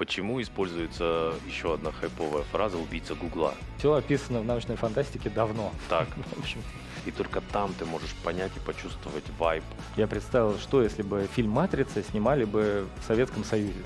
Почему 0.00 0.40
используется 0.40 1.34
еще 1.46 1.74
одна 1.74 1.92
хайповая 1.92 2.42
фраза 2.44 2.78
«убийца 2.78 3.14
Гугла»? 3.14 3.52
Все 3.76 3.92
описано 3.92 4.40
в 4.40 4.46
научной 4.46 4.76
фантастике 4.76 5.28
давно. 5.28 5.74
Так. 5.90 6.08
В 6.36 6.38
общем. 6.38 6.62
И 7.04 7.10
только 7.10 7.42
там 7.42 7.74
ты 7.78 7.84
можешь 7.84 8.14
понять 8.24 8.50
и 8.56 8.60
почувствовать 8.60 9.24
вайб. 9.38 9.62
Я 9.98 10.06
представил, 10.06 10.58
что 10.58 10.82
если 10.82 11.02
бы 11.02 11.28
фильм 11.34 11.50
«Матрица» 11.50 12.02
снимали 12.02 12.44
бы 12.44 12.86
в 12.98 13.06
Советском 13.06 13.44
Союзе. 13.44 13.82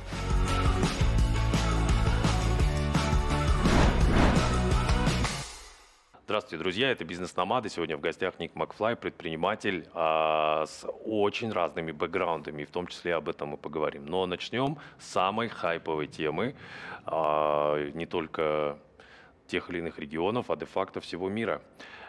Здравствуйте, 6.26 6.56
друзья, 6.56 6.90
это 6.90 7.04
«Бизнес-номады». 7.04 7.68
Сегодня 7.68 7.98
в 7.98 8.00
гостях 8.00 8.38
Ник 8.38 8.54
Макфлай, 8.54 8.96
предприниматель 8.96 9.86
а, 9.92 10.64
с 10.64 10.86
очень 11.04 11.52
разными 11.52 11.92
бэкграундами, 11.92 12.64
в 12.64 12.70
том 12.70 12.86
числе 12.86 13.14
об 13.14 13.28
этом 13.28 13.50
мы 13.50 13.56
поговорим. 13.58 14.06
Но 14.06 14.24
начнем 14.24 14.78
с 14.98 15.04
самой 15.04 15.48
хайповой 15.48 16.06
темы, 16.06 16.54
а, 17.04 17.90
не 17.90 18.06
только 18.06 18.78
тех 19.48 19.68
или 19.68 19.80
иных 19.80 19.98
регионов, 19.98 20.50
а 20.50 20.56
де-факто 20.56 21.02
всего 21.02 21.28
мира. 21.28 21.60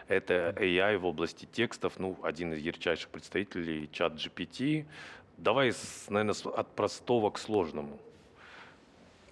Это 0.08 0.54
AI 0.56 0.96
в 0.96 1.04
области 1.04 1.44
текстов, 1.44 1.98
ну, 1.98 2.16
один 2.22 2.54
из 2.54 2.60
ярчайших 2.60 3.10
представителей, 3.10 3.90
чат 3.92 4.14
GPT. 4.14 4.86
Давай, 5.36 5.74
наверное, 6.08 6.34
от 6.54 6.74
простого 6.74 7.28
к 7.28 7.36
сложному. 7.36 7.98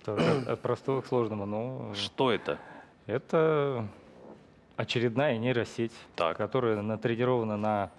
Так, 0.05 0.21
от, 0.47 0.61
простого 0.61 1.01
к 1.01 1.07
сложному, 1.07 1.47
ну... 1.47 1.95
Что 1.95 2.31
это? 2.31 2.59
Это 3.07 3.89
очередная 4.77 5.39
нейросеть, 5.39 5.93
так. 6.17 6.37
которая 6.37 6.81
натренирована 6.83 7.57
на 7.57 7.91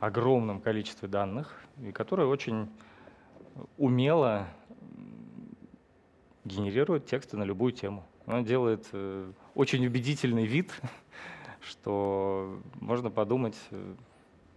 огромном 0.00 0.60
количестве 0.60 1.08
данных 1.08 1.54
и 1.82 1.92
которая 1.92 2.26
очень 2.26 2.68
умело 3.78 4.46
генерирует 6.44 7.06
тексты 7.06 7.36
на 7.36 7.44
любую 7.44 7.72
тему. 7.72 8.04
Она 8.26 8.42
делает 8.42 8.86
э, 8.92 9.30
очень 9.54 9.86
убедительный 9.86 10.46
вид, 10.46 10.72
что 11.60 12.58
можно 12.80 13.10
подумать, 13.10 13.56
э, 13.70 13.94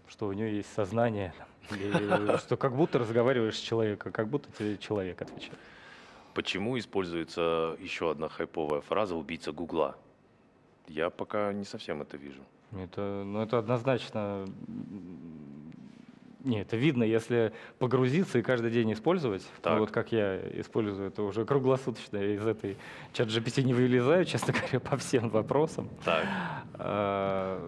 что 0.07 0.27
у 0.27 0.33
нее 0.33 0.57
есть 0.57 0.71
сознание, 0.73 1.33
или, 1.71 2.37
что 2.39 2.57
как 2.57 2.75
будто 2.75 2.99
разговариваешь 2.99 3.57
с 3.57 3.61
человеком, 3.61 4.11
как 4.11 4.27
будто 4.27 4.51
тебе 4.51 4.77
человек 4.77 5.21
отвечает. 5.21 5.57
Почему 6.33 6.77
используется 6.77 7.75
еще 7.79 8.11
одна 8.11 8.29
хайповая 8.29 8.81
фраза 8.81 9.15
«убийца 9.15 9.51
Гугла»? 9.51 9.97
Я 10.87 11.09
пока 11.09 11.53
не 11.53 11.65
совсем 11.65 12.01
это 12.01 12.17
вижу. 12.17 12.41
Это, 12.71 13.23
ну, 13.25 13.41
это 13.41 13.59
однозначно... 13.59 14.45
Не, 16.43 16.61
это 16.61 16.77
видно, 16.77 17.03
если 17.03 17.51
погрузиться 17.77 18.39
и 18.39 18.41
каждый 18.41 18.71
день 18.71 18.93
использовать. 18.93 19.41
Ну, 19.41 19.61
так. 19.61 19.73
Ну, 19.73 19.79
вот 19.79 19.91
как 19.91 20.11
я 20.13 20.37
использую 20.59 21.09
это 21.09 21.23
уже 21.23 21.45
круглосуточно. 21.45 22.17
Я 22.17 22.35
из 22.35 22.45
этой 22.45 22.77
чат 23.11 23.27
GPT 23.27 23.63
не 23.63 23.73
вылезаю, 23.73 24.23
честно 24.25 24.53
говоря, 24.53 24.79
по 24.79 24.95
всем 24.97 25.29
вопросам. 25.29 25.89
Так. 26.05 26.25
А, 26.75 27.59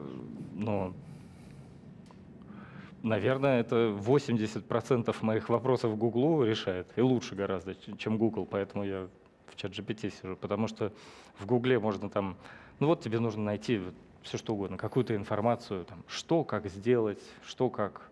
ну, 0.53 0.93
наверное, 3.03 3.59
это 3.59 3.97
80% 3.99 5.13
моих 5.21 5.49
вопросов 5.49 5.97
Гуглу 5.97 6.43
решает. 6.43 6.87
И 6.95 7.01
лучше 7.01 7.35
гораздо, 7.35 7.75
чем 7.97 8.17
Google. 8.17 8.45
Поэтому 8.45 8.85
я 8.85 9.09
в 9.47 9.55
чат 9.57 9.71
GPT 9.71 10.13
сижу. 10.21 10.37
Потому 10.37 10.67
что 10.67 10.93
в 11.37 11.45
Гугле 11.45 11.79
можно 11.79 12.09
там 12.09 12.37
ну 12.79 12.87
вот 12.87 13.01
тебе 13.01 13.19
нужно 13.19 13.43
найти 13.43 13.81
все 14.23 14.37
что 14.37 14.53
угодно, 14.53 14.77
какую-то 14.77 15.15
информацию, 15.15 15.85
там, 15.85 16.03
что, 16.07 16.43
как 16.43 16.67
сделать, 16.67 17.21
что, 17.45 17.69
как. 17.69 18.09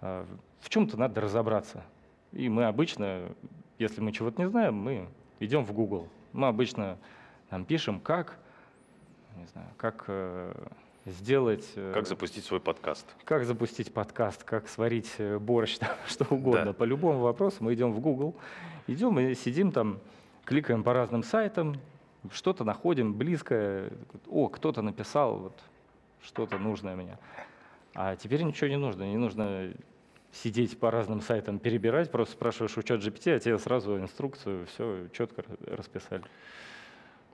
Э, 0.00 0.24
в 0.60 0.68
чем-то 0.68 0.96
надо 0.96 1.20
разобраться. 1.20 1.82
И 2.32 2.48
мы 2.48 2.64
обычно, 2.64 3.28
если 3.78 4.00
мы 4.00 4.12
чего-то 4.12 4.40
не 4.40 4.48
знаем, 4.48 4.74
мы 4.74 5.08
идем 5.40 5.64
в 5.64 5.72
Google. 5.72 6.08
Мы 6.32 6.48
обычно 6.48 6.98
там 7.50 7.64
пишем, 7.64 8.00
как, 8.00 8.38
не 9.36 9.46
знаю, 9.46 9.68
как 9.76 10.04
э, 10.08 10.54
сделать... 11.04 11.68
Э, 11.76 11.92
как 11.92 12.06
запустить 12.06 12.44
свой 12.44 12.60
подкаст. 12.60 13.06
Как 13.24 13.44
запустить 13.44 13.92
подкаст, 13.92 14.44
как 14.44 14.68
сварить 14.68 15.12
э, 15.18 15.38
борщ, 15.38 15.78
там, 15.80 15.90
что 16.06 16.26
угодно. 16.30 16.66
Да. 16.66 16.72
По 16.72 16.84
любому 16.84 17.20
вопросу 17.20 17.58
мы 17.60 17.74
идем 17.74 17.92
в 17.92 18.00
Google, 18.00 18.34
идем 18.86 19.18
и 19.18 19.34
сидим 19.34 19.72
там, 19.72 20.00
кликаем 20.44 20.82
по 20.82 20.92
разным 20.92 21.22
сайтам, 21.22 21.76
что-то 22.30 22.64
находим 22.64 23.14
близкое, 23.14 23.90
о, 24.28 24.48
кто-то 24.48 24.82
написал 24.82 25.38
вот 25.38 25.58
что-то 26.22 26.58
нужное 26.58 26.96
мне. 26.96 27.18
А 27.94 28.16
теперь 28.16 28.42
ничего 28.42 28.68
не 28.68 28.78
нужно, 28.78 29.02
не 29.04 29.16
нужно 29.16 29.72
сидеть 30.32 30.78
по 30.78 30.90
разным 30.90 31.20
сайтам, 31.20 31.58
перебирать, 31.58 32.10
просто 32.10 32.34
спрашиваешь 32.34 32.76
у 32.78 32.82
чат 32.82 33.00
GPT, 33.00 33.36
а 33.36 33.38
тебе 33.38 33.58
сразу 33.58 33.98
инструкцию, 33.98 34.66
все 34.66 35.08
четко 35.12 35.44
расписали. 35.66 36.24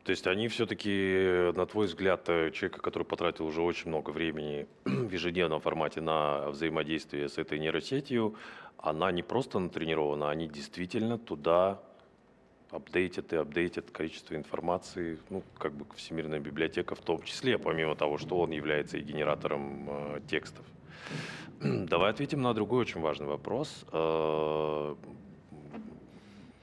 То 0.04 0.10
есть 0.10 0.26
они 0.26 0.49
все-таки, 0.49 1.53
на 1.55 1.66
твой 1.66 1.87
взгляд, 1.87 2.28
э, 2.28 2.50
человека, 2.50 2.81
который 2.81 3.05
потратил 3.05 3.47
уже 3.47 3.60
очень 3.60 3.88
много 3.88 4.10
времени 4.10 4.66
в 4.84 5.12
ежедневном 5.12 5.60
формате 5.60 6.00
на 6.00 6.49
взаимодействие 6.49 7.28
с 7.28 7.37
этой 7.37 7.59
нейросетью, 7.59 8.34
она 8.78 9.12
не 9.12 9.22
просто 9.22 9.59
натренирована, 9.59 10.31
они 10.31 10.49
действительно 10.49 11.19
туда 11.19 11.82
апдейтят 12.70 13.32
и 13.32 13.36
апдейтят 13.36 13.90
количество 13.90 14.34
информации, 14.34 15.18
ну, 15.30 15.42
как 15.58 15.72
бы 15.72 15.86
Всемирная 15.96 16.38
библиотека 16.38 16.94
в 16.94 17.00
том 17.00 17.22
числе, 17.22 17.58
помимо 17.58 17.94
того, 17.94 18.18
что 18.18 18.38
он 18.38 18.50
является 18.50 18.98
и 18.98 19.02
генератором 19.02 19.86
э, 19.88 20.20
текстов. 20.28 20.64
Давай 21.60 22.10
ответим 22.10 22.42
на 22.42 22.54
другой 22.54 22.80
очень 22.80 23.00
важный 23.00 23.26
вопрос. 23.26 23.84
Э, 23.92 24.94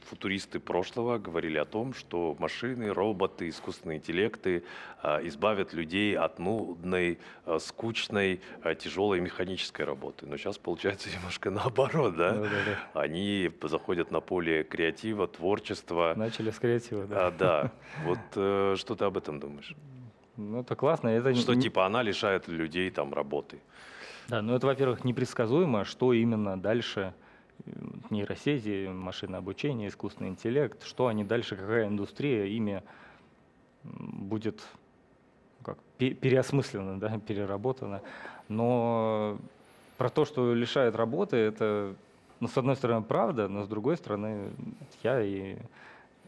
футуристы 0.06 0.60
прошлого 0.60 1.18
говорили 1.18 1.58
о 1.58 1.66
том, 1.66 1.94
что 1.94 2.36
машины, 2.40 2.94
роботы, 2.94 3.50
искусственные 3.50 3.98
интеллекты 3.98 4.64
а, 5.02 5.20
избавят 5.28 5.74
людей 5.74 6.16
от 6.18 6.40
нудной, 6.40 7.20
а, 7.46 7.60
скучной, 7.60 8.42
а, 8.64 8.76
тяжелой 8.76 9.20
механической 9.20 9.84
работы. 9.84 10.26
Но 10.26 10.38
сейчас 10.38 10.58
получается 10.58 11.10
немножко 11.16 11.50
наоборот, 11.50 12.16
да? 12.16 12.32
Да, 12.32 12.42
да, 12.42 12.50
да. 12.50 13.02
Они 13.02 13.52
заходят 13.64 14.12
на 14.12 14.22
поле 14.22 14.64
креатива, 14.64 15.28
творчества. 15.28 16.14
Начали 16.16 16.52
с 16.52 16.60
креатива, 16.60 17.06
да. 17.06 17.28
А, 17.28 17.32
да. 17.32 17.72
Вот 18.06 18.20
э, 18.36 18.76
что 18.78 18.96
ты 18.96 19.06
об 19.06 19.18
этом 19.18 19.40
думаешь? 19.40 19.76
Ну, 20.38 20.62
это 20.62 20.76
классно. 20.76 21.10
Это 21.10 21.34
что, 21.36 21.54
не... 21.54 21.62
типа, 21.62 21.86
она 21.86 22.04
лишает 22.04 22.48
людей 22.48 22.90
там 22.92 23.14
работы. 23.14 23.60
Да, 24.28 24.42
ну 24.42 24.56
это, 24.56 24.68
во-первых, 24.68 25.04
непредсказуемо, 25.04 25.86
что 25.86 26.14
именно 26.14 26.60
дальше 26.60 27.14
нейросети, 28.10 28.88
машинное 28.88 29.40
обучение, 29.40 29.90
искусственный 29.90 30.30
интеллект, 30.30 30.84
что 30.84 31.08
они 31.08 31.24
дальше, 31.24 31.56
какая 31.56 31.88
индустрия 31.88 32.46
ими 32.46 32.84
будет 33.84 34.62
как, 35.64 35.78
переосмыслена, 35.98 37.00
да, 37.00 37.20
переработана. 37.20 38.02
Но 38.48 39.38
про 39.98 40.10
то, 40.10 40.26
что 40.26 40.54
лишает 40.54 40.96
работы, 40.96 41.38
это, 41.38 41.96
ну, 42.40 42.48
с 42.48 42.58
одной 42.58 42.76
стороны, 42.76 43.04
правда, 43.04 43.48
но 43.48 43.64
с 43.64 43.68
другой 43.68 43.98
стороны, 43.98 44.52
я 45.04 45.22
и 45.22 45.58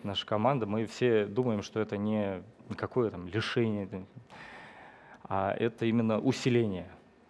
наша 0.04 0.26
команда, 0.26 0.66
мы 0.66 0.86
все 0.86 1.26
думаем, 1.26 1.62
что 1.62 1.80
это 1.80 1.98
не 1.98 2.42
какое 2.76 3.10
там 3.10 3.28
лишение, 3.28 3.88
а 5.24 5.54
это 5.54 5.86
именно 5.86 6.20
усиление. 6.20 6.90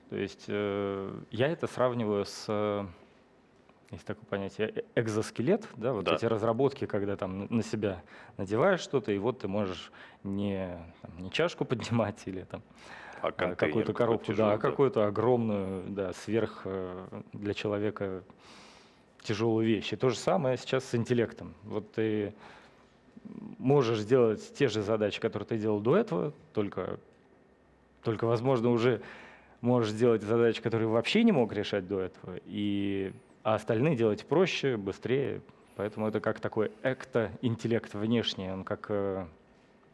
То 0.10 0.16
есть 0.16 0.46
э, 0.48 1.20
я 1.32 1.48
это 1.48 1.68
сравниваю 1.68 2.26
с 2.26 2.88
есть 3.92 4.06
такое 4.06 4.26
понятие 4.26 4.70
э, 4.76 4.82
экзоскелет, 4.96 5.68
да, 5.76 5.94
вот 5.94 6.06
да. 6.06 6.16
эти 6.16 6.26
разработки, 6.26 6.86
когда 6.86 7.16
там 7.16 7.48
на 7.50 7.64
себя 7.64 8.04
надеваешь 8.38 8.82
что-то, 8.82 9.12
и 9.12 9.18
вот 9.18 9.40
ты 9.40 9.48
можешь 9.48 9.92
не, 10.24 10.78
там, 11.02 11.12
не 11.20 11.32
чашку 11.32 11.66
поднимать 11.66 12.22
или 12.26 12.42
там 12.44 12.62
а, 13.22 13.28
а 13.30 13.56
какую-то 13.56 13.94
коробку, 13.94 14.26
тяжелый, 14.26 14.50
да, 14.50 14.54
а 14.56 14.58
какую-то 14.58 15.08
огромную, 15.08 15.84
да, 15.88 16.14
сверх 16.14 16.62
э, 16.66 17.22
для 17.34 17.54
человека 17.54 18.24
тяжелую 19.22 19.66
вещь. 19.66 19.92
И 19.94 19.96
то 19.96 20.10
же 20.10 20.18
самое 20.18 20.58
сейчас 20.58 20.86
с 20.86 20.96
интеллектом. 20.96 21.54
Вот 21.64 21.92
ты 21.94 22.34
можешь 23.58 24.00
сделать 24.00 24.54
те 24.56 24.68
же 24.68 24.82
задачи, 24.82 25.20
которые 25.20 25.48
ты 25.48 25.58
делал 25.58 25.80
до 25.80 25.98
этого, 25.98 26.34
только, 26.54 27.00
только 28.04 28.26
возможно, 28.26 28.70
уже 28.70 29.02
можешь 29.62 29.92
сделать 29.92 30.22
задачи, 30.22 30.62
которые 30.62 30.88
вообще 30.88 31.24
не 31.24 31.32
мог 31.32 31.52
решать 31.54 31.88
до 31.88 32.00
этого. 32.00 32.38
И 32.46 33.12
а 33.48 33.56
остальные 33.56 33.96
делать 33.96 34.26
проще, 34.26 34.76
быстрее. 34.76 35.40
Поэтому 35.78 36.10
это 36.10 36.20
как 36.20 36.42
такой 36.42 36.70
экто-интеллект 36.84 37.94
внешний, 37.94 38.52
он 38.52 38.66
как 38.66 38.88
э, 38.90 39.26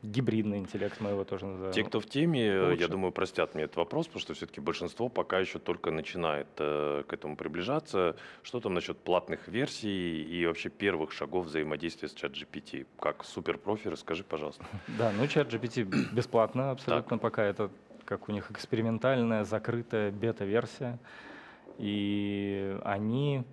гибридный 0.02 0.58
интеллект, 0.58 1.00
мы 1.00 1.12
его 1.12 1.24
тоже 1.24 1.46
называем. 1.46 1.72
Те, 1.72 1.84
кто 1.84 2.00
в 2.00 2.08
теме, 2.08 2.60
Лучше. 2.60 2.82
я 2.82 2.88
думаю, 2.88 3.12
простят 3.12 3.54
мне 3.54 3.66
этот 3.66 3.78
вопрос, 3.78 4.08
потому 4.08 4.22
что 4.22 4.34
все-таки 4.34 4.60
большинство 4.60 5.08
пока 5.08 5.38
еще 5.38 5.60
только 5.60 5.92
начинает 5.92 6.48
э, 6.58 7.04
к 7.08 7.14
этому 7.14 7.36
приближаться. 7.36 8.16
Что 8.42 8.60
там 8.60 8.74
насчет 8.74 8.98
платных 8.98 9.48
версий 9.48 10.24
и 10.24 10.48
вообще 10.48 10.70
первых 10.70 11.12
шагов 11.12 11.46
взаимодействия 11.46 12.08
с 12.10 12.16
ChatGPT? 12.16 12.88
Как 13.00 13.24
суперпрофи, 13.24 13.88
расскажи, 13.88 14.24
пожалуйста. 14.24 14.66
Да, 14.98 15.12
ну 15.16 15.26
ChatGPT 15.26 15.84
бесплатно 16.12 16.72
абсолютно 16.72 17.20
пока. 17.20 17.44
Это 17.44 17.70
как 18.06 18.30
у 18.30 18.32
них 18.32 18.50
экспериментальная, 18.50 19.44
закрытая 19.44 20.10
бета-версия. 20.12 20.98
И 21.78 22.78
они 22.84 23.44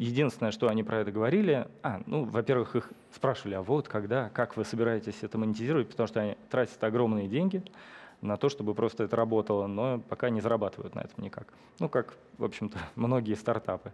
единственное, 0.00 0.50
что 0.50 0.68
они 0.68 0.82
про 0.82 0.98
это 1.00 1.12
говорили, 1.12 1.68
а, 1.82 2.00
ну, 2.06 2.24
во-первых, 2.24 2.74
их 2.74 2.90
спрашивали, 3.14 3.54
а 3.54 3.62
вот 3.62 3.86
когда, 3.86 4.30
как 4.30 4.56
вы 4.56 4.64
собираетесь 4.64 5.22
это 5.22 5.36
монетизировать, 5.36 5.88
потому 5.88 6.06
что 6.06 6.20
они 6.20 6.36
тратят 6.48 6.82
огромные 6.82 7.28
деньги 7.28 7.62
на 8.22 8.36
то, 8.36 8.48
чтобы 8.48 8.74
просто 8.74 9.04
это 9.04 9.16
работало, 9.16 9.66
но 9.66 10.00
пока 10.00 10.30
не 10.30 10.40
зарабатывают 10.40 10.94
на 10.94 11.00
этом 11.00 11.22
никак. 11.22 11.46
Ну, 11.78 11.88
как, 11.88 12.14
в 12.38 12.44
общем-то, 12.44 12.78
многие 12.94 13.34
стартапы. 13.34 13.92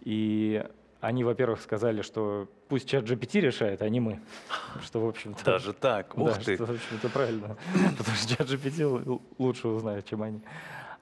И 0.00 0.64
они, 1.00 1.24
во-первых, 1.24 1.60
сказали, 1.60 2.00
что 2.00 2.48
пусть 2.68 2.88
чат 2.88 3.04
GPT 3.04 3.40
решает, 3.40 3.82
а 3.82 3.88
не 3.90 4.00
мы. 4.00 4.20
Что, 4.82 5.00
в 5.00 5.08
общем-то... 5.08 5.44
Даже 5.44 5.74
так, 5.74 6.16
ух 6.16 6.28
да, 6.28 6.34
ты. 6.34 6.54
что, 6.54 6.64
в 6.64 6.70
общем-то, 6.70 7.08
правильно. 7.10 7.56
Потому 7.98 8.16
что 8.16 8.36
чат 8.36 8.48
GPT 8.48 9.22
лучше 9.38 9.68
узнает, 9.68 10.06
чем 10.06 10.22
они. 10.22 10.40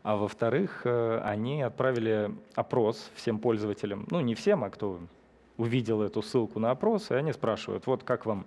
А 0.02 0.16
во-вторых, 0.16 0.82
э, 0.84 1.20
они 1.24 1.62
отправили 1.62 2.34
опрос 2.54 3.10
всем 3.14 3.38
пользователям, 3.38 4.06
ну 4.10 4.20
не 4.20 4.34
всем, 4.34 4.64
а 4.64 4.70
кто 4.70 4.98
увидел 5.56 6.02
эту 6.02 6.22
ссылку 6.22 6.58
на 6.58 6.72
опрос, 6.72 7.10
и 7.10 7.14
они 7.14 7.32
спрашивают, 7.32 7.86
вот 7.86 8.02
как 8.02 8.26
вам 8.26 8.44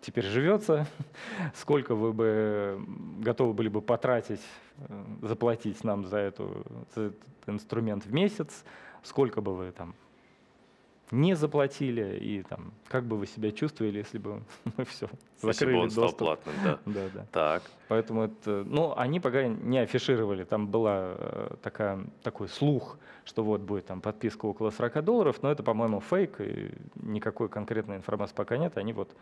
теперь 0.00 0.24
живется, 0.24 0.86
сколько 1.54 1.94
вы 1.94 2.12
бы 2.12 2.80
готовы 3.20 3.52
были 3.52 3.68
бы 3.68 3.80
потратить, 3.80 4.42
э, 4.88 5.04
заплатить 5.22 5.84
нам 5.84 6.04
за, 6.04 6.18
эту, 6.18 6.64
за 6.94 7.02
этот 7.02 7.22
инструмент 7.46 8.04
в 8.04 8.12
месяц, 8.12 8.64
сколько 9.04 9.40
бы 9.40 9.54
вы 9.54 9.70
там 9.70 9.94
не 11.10 11.34
заплатили, 11.34 12.18
и 12.18 12.42
там, 12.42 12.72
как 12.88 13.04
бы 13.04 13.16
вы 13.16 13.26
себя 13.26 13.50
чувствовали, 13.50 13.98
если 13.98 14.18
бы 14.18 14.42
мы 14.76 14.84
все 14.84 15.08
Если 15.42 15.52
закрыли 15.52 15.76
бы 15.76 15.82
он 15.84 15.90
стал 15.90 16.04
доступ. 16.04 16.18
платным, 16.18 16.54
да. 16.64 16.78
Да, 16.86 17.08
да. 17.14 17.26
Так, 17.32 17.62
Поэтому 17.88 18.24
это, 18.24 18.64
ну, 18.66 18.94
они 18.96 19.20
пока 19.20 19.46
не 19.46 19.78
афишировали, 19.78 20.44
там 20.44 20.68
была 20.68 21.14
э, 21.16 21.54
такая, 21.62 22.04
такой 22.22 22.48
слух, 22.48 22.98
что 23.24 23.42
вот 23.42 23.62
будет 23.62 23.86
там 23.86 24.00
подписка 24.00 24.46
около 24.46 24.70
40 24.70 25.04
долларов, 25.04 25.42
но 25.42 25.50
это, 25.50 25.62
по-моему, 25.62 26.00
фейк, 26.00 26.40
и 26.40 26.72
никакой 26.96 27.48
конкретной 27.48 27.96
информации 27.96 28.34
пока 28.34 28.58
нет, 28.58 28.76
они 28.76 28.92
вот 28.92 29.16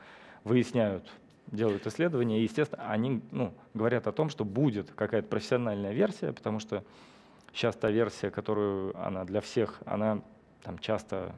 выясняют, 0.44 1.08
делают 1.46 1.86
исследования, 1.86 2.40
и, 2.40 2.42
естественно, 2.42 2.88
они, 2.90 3.22
ну, 3.30 3.54
говорят 3.74 4.06
о 4.08 4.12
том, 4.12 4.30
что 4.30 4.44
будет 4.44 4.90
какая-то 4.90 5.28
профессиональная 5.28 5.92
версия, 5.92 6.32
потому 6.32 6.58
что 6.58 6.82
сейчас 7.52 7.76
та 7.76 7.90
версия, 7.90 8.30
которую 8.30 8.96
она 9.00 9.24
для 9.24 9.40
всех, 9.40 9.80
она 9.84 10.22
там 10.62 10.78
часто 10.78 11.32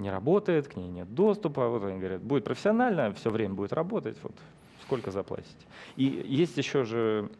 не 0.00 0.10
работает, 0.10 0.68
к 0.68 0.76
ней 0.76 0.88
нет 0.88 1.14
доступа. 1.14 1.68
Вот 1.68 1.84
они 1.84 1.98
говорят, 1.98 2.22
будет 2.22 2.44
профессионально, 2.44 3.12
все 3.12 3.30
время 3.30 3.54
будет 3.54 3.72
работать, 3.72 4.16
вот 4.22 4.34
сколько 4.82 5.10
заплатите. 5.10 5.66
И 5.96 6.04
есть 6.04 6.56
еще 6.56 6.84
же 6.84 7.30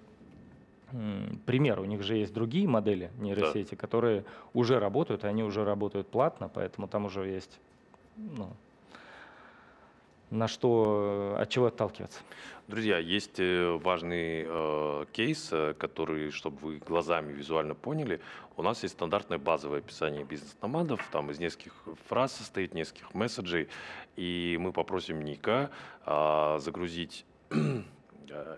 пример, 1.47 1.81
у 1.81 1.85
них 1.85 2.03
же 2.03 2.17
есть 2.17 2.35
другие 2.35 2.67
модели 2.69 3.11
нейросети, 3.19 3.75
которые 3.75 4.25
уже 4.55 4.79
работают, 4.81 5.25
и 5.25 5.27
они 5.27 5.45
уже 5.45 5.65
работают 5.65 6.09
платно, 6.09 6.49
поэтому 6.53 6.89
там 6.89 7.05
уже 7.05 7.29
есть 7.29 7.61
ну, 8.17 8.51
на 10.31 10.49
что, 10.49 11.37
от 11.39 11.49
чего 11.49 11.67
отталкиваться. 11.67 12.21
Друзья, 12.69 12.99
есть 12.99 13.41
э, 13.41 13.79
важный 13.83 14.45
э, 14.47 15.05
кейс, 15.13 15.49
э, 15.51 15.75
который, 15.77 16.31
чтобы 16.31 16.59
вы 16.61 16.77
глазами 16.79 17.33
визуально 17.33 17.75
поняли, 17.75 18.21
у 18.57 18.63
нас 18.63 18.83
есть 18.85 18.95
стандартное 18.95 19.39
базовое 19.39 19.79
описание 19.79 20.25
бизнес-номадов, 20.25 21.05
там 21.11 21.31
из 21.33 21.41
нескольких 21.41 21.75
фраз 22.09 22.33
состоит, 22.33 22.73
нескольких 22.73 23.13
месседжей, 23.13 23.69
и 24.15 24.57
мы 24.61 24.73
попросим 24.73 25.25
Ника 25.25 25.71
а, 26.05 26.59
загрузить 26.61 27.25
э, 27.51 27.83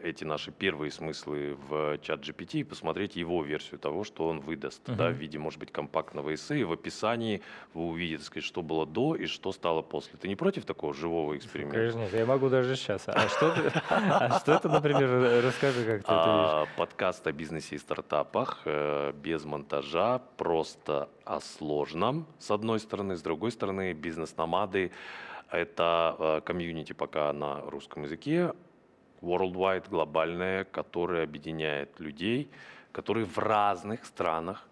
эти 0.02 0.24
наши 0.24 0.50
первые 0.50 0.90
смыслы 0.90 1.56
в 1.68 1.98
чат 1.98 2.20
GPT 2.20 2.60
и 2.60 2.64
посмотреть 2.64 3.16
его 3.16 3.42
версию 3.42 3.78
того, 3.78 4.04
что 4.04 4.28
он 4.28 4.40
выдаст, 4.40 4.82
да, 4.86 5.08
в 5.08 5.12
виде, 5.12 5.38
может 5.38 5.58
быть, 5.58 5.72
компактного 5.72 6.34
эссе, 6.34 6.60
и 6.60 6.64
в 6.64 6.72
описании 6.72 7.42
вы 7.74 7.86
увидите, 7.86 8.24
сказать, 8.24 8.44
что 8.44 8.62
было 8.62 8.86
до 8.86 9.14
и 9.14 9.26
что 9.26 9.52
стало 9.52 9.82
после. 9.82 10.18
Ты 10.18 10.28
не 10.28 10.36
против 10.36 10.64
такого 10.64 10.94
живого 10.94 11.36
эксперимента? 11.36 11.76
Конечно, 11.76 11.98
нет, 11.98 12.12
я 12.12 12.26
могу 12.26 12.48
даже 12.48 12.76
сейчас. 12.76 13.04
А 13.06 13.28
что, 13.28 13.54
а 13.90 14.38
что 14.38 14.52
это, 14.52 14.68
например, 14.68 15.44
расскажи, 15.44 15.84
как 15.84 16.04
ты 16.04 16.12
это 16.12 16.30
видишь? 16.30 16.52
А, 16.52 16.66
подкаст 16.76 17.26
о 17.26 17.32
бизнесе 17.32 17.76
и 17.76 17.78
стартапах 17.78 18.62
э, 18.64 19.12
без 19.12 19.44
монтажа, 19.44 20.20
просто 20.36 21.08
о 21.24 21.40
сложном, 21.40 22.26
с 22.38 22.50
одной 22.50 22.80
стороны, 22.80 23.16
с 23.16 23.22
другой 23.22 23.52
стороны, 23.52 23.92
бизнес-номады– 23.92 24.90
это 25.52 26.16
э, 26.18 26.40
комьюнити 26.44 26.92
пока 26.94 27.32
на 27.32 27.60
русском 27.60 28.04
языке, 28.04 28.52
worldwide, 29.22 29.88
глобальное, 29.88 30.64
которое 30.64 31.24
объединяет 31.24 31.98
людей, 32.00 32.50
которые 32.92 33.24
в 33.24 33.38
разных 33.38 34.04
странах 34.04 34.66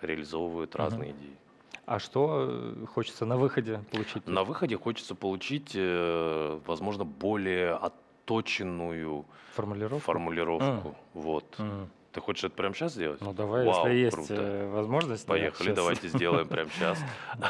реализовывают 0.00 0.74
разные 0.76 1.10
идеи. 1.12 1.36
А 1.84 1.98
что 1.98 2.46
э, 2.48 2.86
хочется 2.86 3.26
на 3.26 3.36
выходе 3.36 3.80
получить? 3.90 4.26
На 4.26 4.44
выходе 4.44 4.76
хочется 4.76 5.14
получить, 5.14 5.72
э, 5.74 6.60
возможно, 6.64 7.04
более 7.04 7.72
отточенную 7.74 9.24
Формулировку? 9.54 10.00
формулировку. 10.04 10.94
Вот. 11.12 11.58
Мгм. 11.58 11.90
Ты 12.12 12.20
хочешь 12.20 12.44
это 12.44 12.54
прямо 12.54 12.74
сейчас 12.74 12.92
сделать? 12.92 13.20
Ну 13.22 13.32
давай, 13.32 13.66
Вау, 13.66 13.86
если 13.88 13.98
есть 13.98 14.16
круто. 14.16 14.34
э, 14.34 14.70
возможность. 14.70 15.26
Поехали, 15.26 15.72
давайте 15.72 16.08
сделаем 16.16 16.46
прямо 16.46 16.70
сейчас. 16.70 16.98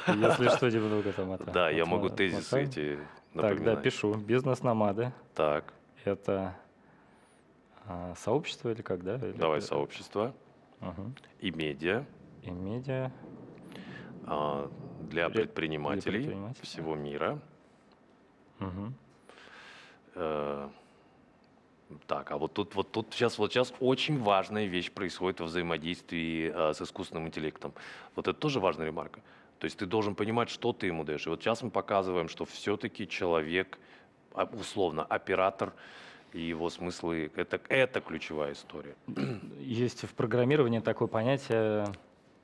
Если 0.09 0.49
что, 0.57 0.69
немного 0.71 1.13
там. 1.13 1.37
Да, 1.53 1.69
я 1.69 1.85
могу 1.85 2.09
тезисы 2.09 2.63
эти 2.63 2.99
Так, 3.35 3.43
да, 3.43 3.49
напоминать. 3.51 3.83
пишу. 3.83 4.15
Бизнес-номады. 4.15 5.13
Так, 5.35 5.75
Это 6.05 6.57
а, 7.87 8.15
сообщество 8.17 8.71
или 8.71 8.83
как, 8.83 9.03
да? 9.03 9.17
Или 9.17 9.33
давай 9.33 9.59
это- 9.59 9.67
сообщество 9.69 10.35
Мгм. 10.81 11.15
и 11.41 11.51
медиа 11.51 12.05
И 12.43 12.51
медиа. 12.51 13.11
а, 14.27 14.71
для 15.01 15.29
Для- 15.29 15.43
предпринимателей 15.43 16.19
предпринимателей. 16.21 16.65
всего 16.65 16.95
мира. 16.95 17.39
Мгм. 18.59 18.95
Э, 20.15 20.69
Так, 22.07 22.31
а 22.31 22.39
вот 22.39 22.55
тут, 22.55 22.75
вот 22.75 22.91
тут 22.91 23.09
сейчас, 23.13 23.37
вот 23.37 23.53
сейчас 23.53 23.75
очень 23.79 24.19
важная 24.19 24.65
вещь 24.65 24.91
происходит 24.91 25.41
во 25.41 25.47
взаимодействии 25.47 26.51
э, 26.51 26.73
с 26.73 26.81
искусственным 26.81 27.27
интеллектом. 27.27 27.75
Вот 28.17 28.27
это 28.29 28.39
тоже 28.39 28.61
важная 28.61 28.87
ремарка. 28.87 29.21
То 29.59 29.67
есть 29.67 29.77
ты 29.79 29.85
должен 29.85 30.15
понимать, 30.15 30.49
что 30.49 30.73
ты 30.73 30.87
ему 30.87 31.05
даешь. 31.05 31.27
И 31.27 31.29
вот 31.29 31.43
сейчас 31.43 31.63
мы 31.63 31.71
показываем, 31.71 32.29
что 32.31 32.47
все-таки 32.47 33.07
человек, 33.07 33.77
а, 33.77 33.81
условно, 34.53 35.05
оператор 35.05 35.73
и 36.33 36.41
его 36.41 36.71
смыслы, 36.71 37.31
это, 37.37 37.61
это 37.69 38.01
ключевая 38.01 38.53
история. 38.53 38.95
Есть 39.59 40.05
в 40.05 40.15
программировании 40.15 40.81
такое 40.81 41.09
понятие 41.09 41.87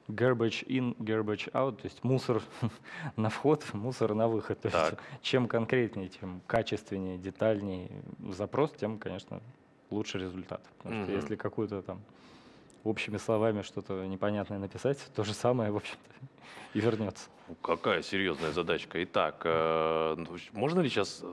garbage 0.09 0.67
in, 0.67 0.97
garbage 0.99 1.51
out, 1.53 1.77
то 1.77 1.85
есть 1.85 2.03
мусор 2.05 2.43
на 3.17 3.31
вход, 3.31 3.65
мусор 3.73 4.15
на 4.15 4.29
выход. 4.29 4.61
То 4.61 4.69
есть 4.69 4.99
чем 5.23 5.49
конкретнее, 5.49 6.09
чем 6.09 6.41
качественнее, 6.47 7.19
детальнее 7.19 7.91
запрос, 8.31 8.73
тем, 8.73 8.99
конечно, 8.99 9.41
лучше 9.91 10.19
результат. 10.19 10.63
Потому 10.79 11.05
что 11.05 11.13
если 11.13 11.37
какую-то 11.37 11.83
там 11.83 12.01
общими 12.85 13.17
словами 13.17 13.63
что-то 13.63 14.07
непонятное 14.07 14.59
написать, 14.59 14.99
то 15.15 15.25
же 15.25 15.35
самое, 15.35 15.71
в 15.71 15.77
общем-то, 15.77 16.27
и 16.75 16.81
вернется. 16.81 17.29
Какая 17.63 18.03
серьезная 18.03 18.53
задачка. 18.53 19.03
Итак, 19.05 19.43
э, 19.45 20.15
ну, 20.17 20.37
можно 20.53 20.81
ли 20.81 20.89
сейчас 20.89 21.25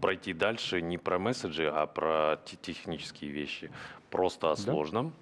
пройти 0.00 0.32
дальше 0.32 0.82
не 0.82 0.98
про 0.98 1.18
месседжи, 1.18 1.68
а 1.68 1.86
про 1.86 2.36
те- 2.44 2.56
технические 2.56 3.30
вещи? 3.30 3.70
Просто 4.10 4.50
о 4.50 4.56
Да. 4.56 4.62
сложном 4.62 5.12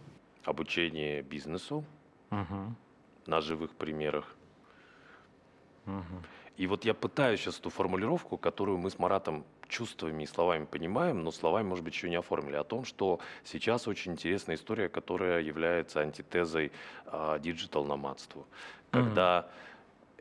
обучении 0.45 1.23
бизнесу 1.23 1.85
Мгм. 2.31 2.77
на 3.27 3.41
живых 3.41 3.75
примерах. 3.75 4.35
Мгм. 5.85 6.23
И 6.57 6.67
вот 6.67 6.85
я 6.85 6.95
пытаюсь 6.95 7.41
сейчас 7.41 7.59
эту 7.59 7.71
формулировку, 7.71 8.37
которую 8.37 8.79
мы 8.79 8.91
с 8.91 8.99
Маратом 8.99 9.45
чувствами 9.69 10.25
и 10.25 10.27
словами 10.27 10.67
понимаем, 10.67 11.25
но 11.25 11.31
словами, 11.31 11.67
может 11.67 11.83
быть, 11.83 11.95
еще 11.95 12.11
не 12.11 12.17
оформили, 12.17 12.57
о 12.57 12.65
том, 12.65 12.85
что 12.85 13.21
сейчас 13.43 13.89
очень 13.89 14.13
интересная 14.13 14.57
история, 14.57 14.89
которая 14.91 15.41
является 15.41 16.01
антитезой 16.01 16.71
диджитал-номадству. 17.41 18.47
Мгм. 18.93 19.05
Когда 19.05 19.49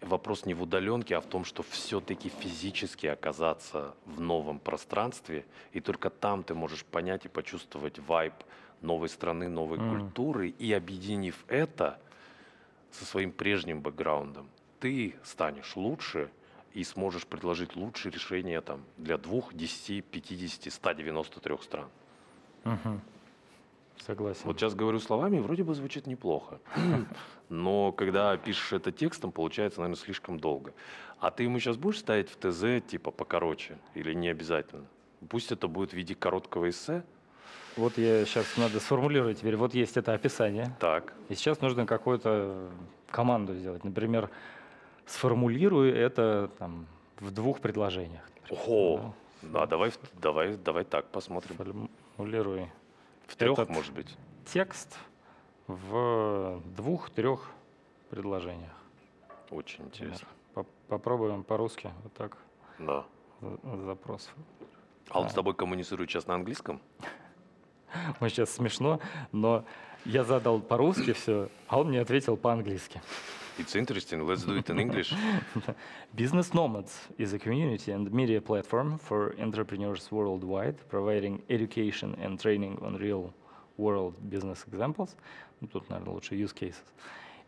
вопрос 0.02 0.46
не 0.46 0.54
в 0.54 0.62
удаленке, 0.64 1.16
а 1.16 1.22
в 1.22 1.26
том, 1.26 1.46
что 1.46 1.64
все-таки 1.64 2.30
физически 2.30 3.08
оказаться 3.08 3.96
в 4.06 4.20
новом 4.20 4.60
пространстве, 4.60 5.46
и 5.72 5.80
только 5.80 6.10
там 6.10 6.44
ты 6.44 6.54
можешь 6.54 6.84
понять 6.84 7.26
и 7.26 7.30
почувствовать 7.30 8.00
вайб 8.00 8.34
новой 8.82 9.10
страны, 9.10 9.48
новой 9.48 9.78
Мгм. 9.78 10.02
культуры, 10.02 10.50
и 10.50 10.74
объединив 10.74 11.46
это 11.48 12.00
со 12.92 13.06
своим 13.06 13.32
прежним 13.32 13.82
бэкграундом, 13.82 14.50
ты 14.80 15.16
станешь 15.24 15.76
лучше 15.76 16.30
и 16.74 16.84
сможешь 16.84 17.26
предложить 17.26 17.76
лучшие 17.76 18.12
решения 18.12 18.62
там, 18.62 18.84
для 18.98 19.18
двух, 19.18 19.54
десяти, 19.54 20.02
пятидесяти, 20.02 20.70
193 20.70 21.58
стран. 21.62 21.90
Мгм. 22.64 23.02
Согласен. 24.06 24.42
Вот 24.46 24.60
сейчас 24.60 24.74
говорю 24.76 25.00
словами, 25.00 25.40
вроде 25.40 25.64
бы 25.64 25.74
звучит 25.76 26.08
неплохо. 26.08 26.60
Но 27.50 27.92
когда 27.92 28.36
пишешь 28.38 28.74
это 28.74 28.92
текстом, 28.92 29.32
получается, 29.32 29.80
наверное, 29.82 30.02
слишком 30.02 30.40
долго. 30.40 30.74
А 31.20 31.30
ты 31.32 31.44
ему 31.44 31.60
сейчас 31.60 31.78
будешь 31.78 32.00
ставить 32.00 32.30
в 32.30 32.36
ТЗ, 32.38 32.84
типа, 32.88 33.12
покороче? 33.12 33.78
Или 33.94 34.14
не 34.14 34.30
обязательно? 34.30 34.86
Пусть 35.30 35.52
это 35.52 35.68
будет 35.68 35.92
в 35.92 35.94
виде 35.94 36.16
короткого 36.16 36.70
эссе. 36.70 37.04
Вот 37.78 37.98
я 37.98 38.26
сейчас 38.26 38.58
надо 38.58 38.80
сформулировать 38.80 39.40
теперь. 39.40 39.56
Вот 39.56 39.74
есть 39.76 39.96
это 39.98 40.14
описание. 40.14 40.76
Так, 40.80 41.14
И 41.30 41.36
сейчас 41.36 41.62
нужно 41.62 41.86
какую-то 41.86 42.70
команду 43.12 43.54
сделать. 43.56 43.84
Например, 43.84 44.30
сформулирую 45.06 45.96
это 45.96 46.50
там, 46.58 46.88
в 47.20 47.32
двух 47.32 47.60
предложениях. 47.60 48.24
например. 48.50 48.64
Ого! 48.68 49.16
Да, 49.42 49.66
давай, 49.66 49.90
в- 49.92 50.00
давай, 50.22 50.56
давай 50.58 50.84
так 50.84 51.06
посмотрим. 51.08 51.56
Формулируй 52.16 52.68
В 53.32 53.36
трех, 53.38 53.54
этот- 53.58 53.70
может 53.70 53.94
быть. 53.94 54.18
текст 54.46 54.98
в 55.68 56.62
двух-трех 56.76 57.50
предложениях. 58.10 58.74
Очень 59.50 59.86
интересно. 59.86 60.28
По- 60.54 60.66
Попробуем 60.90 61.44
по-русски 61.44 61.90
вот 62.04 62.14
так 62.14 62.38
Да. 62.80 63.06
за- 63.40 63.86
запрос. 63.86 64.30
А 65.10 65.22
он 65.22 65.30
с 65.30 65.34
тобой 65.34 65.54
коммуницирует 65.54 66.10
сейчас 66.10 66.28
на 66.28 66.36
английском? 66.36 66.82
Ой, 68.20 68.30
сейчас 68.30 68.52
смешно, 68.52 69.00
но 69.32 69.64
я 70.04 70.26
задал 70.26 70.60
по-русски 70.60 71.14
все, 71.14 71.48
а 71.68 71.80
он 71.80 71.88
мне 71.88 72.02
ответил 72.02 72.36
по-английски. 72.36 73.02
It's 73.61 73.75
interesting. 73.75 74.27
Let's 74.27 74.45
do 74.45 74.57
it 74.57 74.69
in 74.69 74.79
English. 74.79 75.15
Business 76.15 76.53
Nomads 76.53 77.09
is 77.19 77.33
a 77.33 77.39
community 77.39 77.93
and 77.93 78.13
media 78.13 78.41
platform 78.41 78.99
for 78.99 79.35
entrepreneurs 79.41 80.13
worldwide, 80.13 80.77
providing 80.89 81.43
education 81.49 82.15
and 82.23 82.39
training 82.39 82.79
on 82.83 82.97
real-world 82.97 84.15
business 84.29 84.65
examples. 84.69 85.17
Ну, 85.61 85.69
тут, 85.69 85.89
наверное, 85.89 86.15
лучше 86.15 86.35
use 86.35 86.53
cases. 86.53 86.85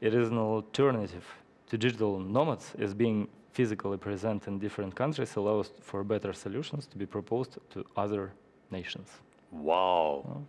It 0.01 0.15
is 0.15 0.29
an 0.29 0.39
alternative 0.39 1.27
to 1.69 1.77
digital 1.77 2.19
nomads, 2.19 2.75
as 2.79 2.95
being 2.95 3.29
physically 3.53 3.99
present 3.99 4.47
in 4.47 4.59
different 4.59 4.95
countries 4.95 5.37
allows 5.37 5.73
for 5.81 6.05
better 6.05 6.33
solutions 6.33 6.87
to 6.87 6.97
be 6.97 7.05
proposed 7.05 7.59
to 7.71 7.85
other 7.97 8.33
nations. 8.71 9.09
Wow. 9.51 10.25
Oh. 10.27 10.45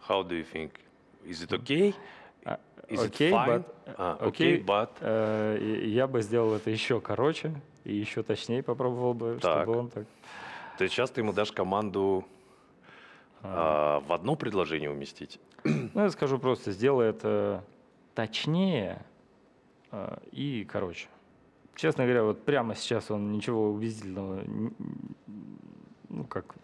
How 0.00 0.22
do 0.22 0.34
you 0.34 0.44
think? 0.44 0.80
Is 1.26 1.42
it 1.42 1.52
okay? 1.52 1.94
А, 2.89 2.93
Is 2.93 3.09
fine? 3.11 3.31
but- 3.31 3.65
А, 3.97 4.17
окей, 4.19 4.57
okay, 4.59 4.65
but... 4.65 4.89
Э, 5.01 5.57
Я 5.85 6.07
бы 6.07 6.21
сделал 6.21 6.53
это 6.55 6.69
еще 6.69 6.99
короче 6.99 7.53
и 7.83 7.93
еще 7.95 8.23
точнее 8.23 8.63
попробовал 8.63 9.13
бы, 9.13 9.39
Так. 9.41 9.63
чтобы 9.63 9.77
он 9.79 9.89
так. 9.89 10.05
То 10.77 10.83
есть 10.83 10.93
сейчас 10.95 11.11
ты 11.11 11.21
ему 11.21 11.33
дашь 11.33 11.51
команду 11.51 12.25
а, 13.41 13.99
в 14.01 14.11
одно 14.13 14.35
предложение 14.35 14.89
уместить? 14.89 15.39
Ну, 15.63 16.01
я 16.01 16.09
скажу 16.09 16.39
просто, 16.39 16.71
сделай 16.71 17.09
это 17.09 17.63
точнее 18.15 19.05
э, 19.91 20.17
и 20.31 20.65
короче. 20.69 21.07
Честно 21.75 22.03
говоря, 22.03 22.23
вот 22.23 22.43
прямо 22.45 22.75
сейчас 22.75 23.09
он 23.11 23.31
ничего 23.31 23.69
убедительного, 23.71 24.43
ну, 26.09 26.23
как 26.25 26.55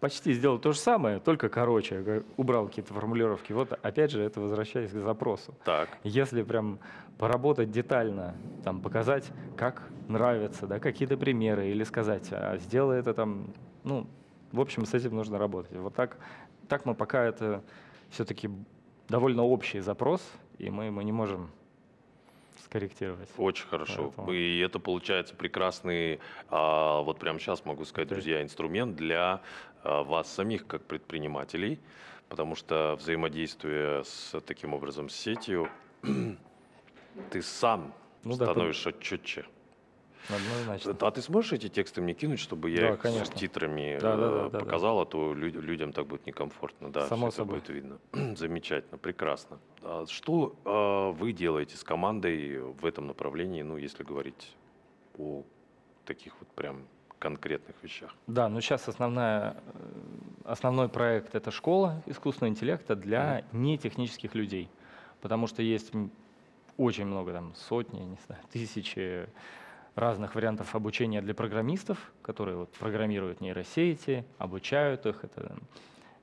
почти 0.00 0.32
сделал 0.32 0.58
то 0.58 0.72
же 0.72 0.78
самое, 0.78 1.20
только 1.20 1.48
короче, 1.48 2.24
убрал 2.36 2.66
какие-то 2.66 2.94
формулировки. 2.94 3.52
Вот 3.52 3.72
опять 3.82 4.10
же, 4.10 4.22
это 4.22 4.40
возвращаясь 4.40 4.90
к 4.90 4.94
запросу. 4.94 5.54
Так. 5.64 5.90
Если 6.02 6.42
прям 6.42 6.80
поработать 7.18 7.70
детально, 7.70 8.34
там, 8.64 8.80
показать, 8.80 9.30
как 9.56 9.82
нравится, 10.08 10.66
да, 10.66 10.78
какие-то 10.80 11.16
примеры, 11.16 11.68
или 11.68 11.84
сказать, 11.84 12.28
а 12.32 12.56
сделай 12.56 12.98
это 12.98 13.12
там, 13.12 13.52
ну, 13.84 14.06
в 14.52 14.60
общем, 14.60 14.86
с 14.86 14.94
этим 14.94 15.14
нужно 15.14 15.38
работать. 15.38 15.76
Вот 15.76 15.94
так, 15.94 16.16
так 16.66 16.86
мы 16.86 16.94
пока 16.94 17.22
это 17.24 17.62
все-таки 18.08 18.50
довольно 19.08 19.44
общий 19.44 19.80
запрос, 19.80 20.22
и 20.58 20.70
мы 20.70 20.86
его 20.86 21.02
не 21.02 21.12
можем 21.12 21.50
скорректировать. 22.60 23.28
Очень 23.36 23.66
хорошо. 23.66 24.12
Поэтому- 24.16 24.32
И 24.32 24.58
это 24.60 24.78
получается 24.78 25.34
прекрасный, 25.34 26.20
а, 26.48 27.00
вот 27.02 27.18
прямо 27.18 27.38
сейчас 27.38 27.64
могу 27.64 27.84
сказать, 27.84 28.08
Да. 28.08 28.14
друзья, 28.16 28.42
инструмент 28.42 28.96
для 28.96 29.40
а, 29.82 30.02
вас 30.02 30.30
самих 30.32 30.66
как 30.66 30.84
предпринимателей, 30.84 31.78
потому 32.28 32.54
что 32.54 32.96
взаимодействуя 32.98 34.02
с 34.02 34.38
таким 34.46 34.74
образом 34.74 35.08
с 35.08 35.16
сетью, 35.16 35.68
ты 37.30 37.42
сам 37.42 37.94
Ну 38.24 38.36
да, 38.36 38.44
становишься 38.46 38.92
четче. 39.00 39.46
Однозначно. 40.28 40.96
А 41.00 41.10
ты 41.10 41.22
сможешь 41.22 41.52
эти 41.52 41.68
тексты 41.68 42.00
мне 42.00 42.14
кинуть, 42.14 42.40
чтобы 42.40 42.70
я 42.70 42.80
Да, 42.80 42.92
их 42.94 43.00
конечно. 43.00 43.36
с 43.36 43.40
титрами 43.40 43.98
Да, 44.00 44.16
да, 44.16 44.26
э, 44.26 44.30
да, 44.30 44.42
да, 44.44 44.48
да. 44.50 44.58
показал, 44.60 45.00
а 45.00 45.06
то 45.06 45.34
лю- 45.34 45.60
людям 45.60 45.92
так 45.92 46.06
будет 46.06 46.26
некомфортно. 46.26 46.90
Да, 46.92 47.06
Само 47.08 47.28
это 47.28 47.36
собой. 47.36 47.58
будет 47.58 47.68
видно. 47.70 47.98
Замечательно, 48.36 48.98
прекрасно. 48.98 49.58
А 49.82 50.04
Что 50.06 50.54
а, 50.64 51.10
вы 51.12 51.32
делаете 51.32 51.76
с 51.76 51.84
командой 51.84 52.58
в 52.60 52.84
этом 52.86 53.06
направлении, 53.06 53.62
ну, 53.62 53.76
если 53.76 54.02
говорить 54.04 54.54
о 55.18 55.42
таких 56.04 56.34
вот 56.40 56.48
прям 56.50 56.86
конкретных 57.18 57.76
вещах? 57.82 58.14
Да, 58.26 58.48
ну 58.48 58.60
сейчас 58.60 58.88
основная, 58.88 59.56
э, 59.74 59.90
основной 60.44 60.88
проект 60.88 61.34
это 61.34 61.50
школа 61.50 62.02
искусственного 62.06 62.50
интеллекта 62.52 62.96
для 62.96 63.44
нетехнических 63.52 64.34
людей, 64.34 64.68
потому 65.20 65.46
что 65.46 65.62
есть 65.62 65.92
очень 66.78 67.04
много, 67.04 67.32
там 67.32 67.54
сотни, 67.54 68.00
не 68.00 68.16
знаю, 68.26 68.40
тысячи 68.50 69.28
разных 69.94 70.34
вариантов 70.34 70.74
обучения 70.74 71.20
для 71.20 71.34
программистов, 71.34 72.12
которые 72.22 72.56
вот 72.56 72.72
программируют 72.72 73.40
нейросети, 73.40 74.24
обучают 74.38 75.06
их. 75.06 75.24
Это, 75.24 75.56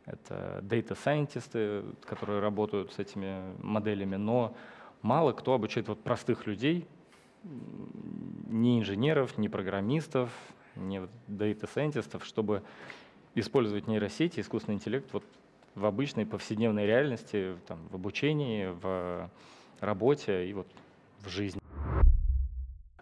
это 0.06 0.60
data 0.64 0.98
scientists, 1.04 1.96
которые 2.06 2.40
работают 2.40 2.94
с 2.94 3.00
этими 3.00 3.54
моделями, 3.62 4.16
но 4.16 4.56
мало 5.02 5.34
кто 5.34 5.54
обучает 5.54 5.88
вот 5.88 6.02
простых 6.02 6.48
людей, 6.48 6.88
ни 7.44 8.80
инженеров, 8.80 9.38
ни 9.38 9.48
программистов, 9.48 10.32
вот 10.76 11.10
data 11.28 11.70
scientists, 11.74 12.24
чтобы 12.24 12.64
использовать 13.36 13.88
нейросети, 13.88 14.40
искусственный 14.40 14.76
интеллект 14.76 15.12
вот 15.14 15.24
в 15.76 15.86
обычной 15.86 16.26
повседневной 16.26 16.88
реальности, 16.88 17.56
там, 17.68 17.80
в 17.90 17.96
обучении, 17.96 18.68
в 18.82 19.30
работе 19.80 20.48
и 20.48 20.54
вот 20.54 20.68
в 21.20 21.30
жизни. 21.30 21.62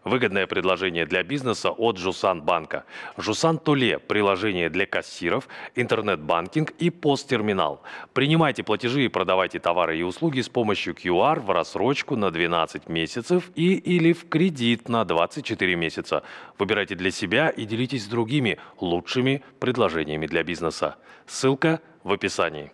Выгодное 0.10 0.46
предложение 0.46 1.08
для 1.08 1.24
бизнеса 1.24 1.72
от 1.72 1.98
Жусан 1.98 2.44
Банка. 2.44 2.86
Жусан 3.18 3.58
Туле– 3.58 3.98
приложение 4.08 4.70
для 4.70 4.86
кассиров, 4.86 5.48
интернет-банкинг 5.74 6.70
и 6.78 6.92
посттерминал. 6.92 7.82
Принимайте 8.14 8.62
платежи 8.62 9.06
и 9.06 9.08
продавайте 9.08 9.58
товары 9.60 9.98
и 9.98 10.04
услуги 10.04 10.42
с 10.42 10.48
помощью 10.50 10.94
QR 10.94 11.40
в 11.40 11.50
рассрочку 11.50 12.16
на 12.16 12.30
12 12.30 12.88
месяцев 12.88 13.50
и 13.56 13.74
или 13.74 14.14
в 14.14 14.30
кредит 14.30 14.90
на 14.90 15.06
24 15.06 15.76
месяца. 15.76 16.22
Выбирайте 16.60 16.94
для 16.94 17.10
себя 17.10 17.50
и 17.50 17.66
делитесь 17.66 18.04
с 18.04 18.08
другими 18.08 18.60
лучшими 18.80 19.42
предложениями 19.60 20.28
для 20.28 20.44
бизнеса. 20.44 20.98
Ссылка 21.26 21.82
в 22.04 22.14
описании. 22.14 22.72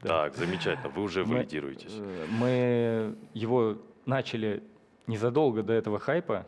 Да. 0.00 0.22
Так, 0.30 0.34
замечательно, 0.36 0.88
вы 0.88 1.02
уже 1.02 1.26
Мы- 1.26 1.34
валидируетесь. 1.36 1.90
э, 1.92 2.24
Мы 2.30 3.16
его 3.34 3.76
начали 4.06 4.62
незадолго 5.08 5.62
до 5.62 5.72
этого 5.72 5.98
хайпа, 5.98 6.46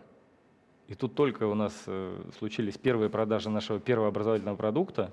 и 0.90 0.94
тут 0.94 1.14
только 1.14 1.44
у 1.46 1.54
нас 1.54 1.84
э, 1.86 2.20
случились 2.36 2.76
первые 2.76 3.10
продажи 3.10 3.48
нашего 3.48 3.78
первого 3.78 4.08
образовательного 4.08 4.56
продукта. 4.56 5.12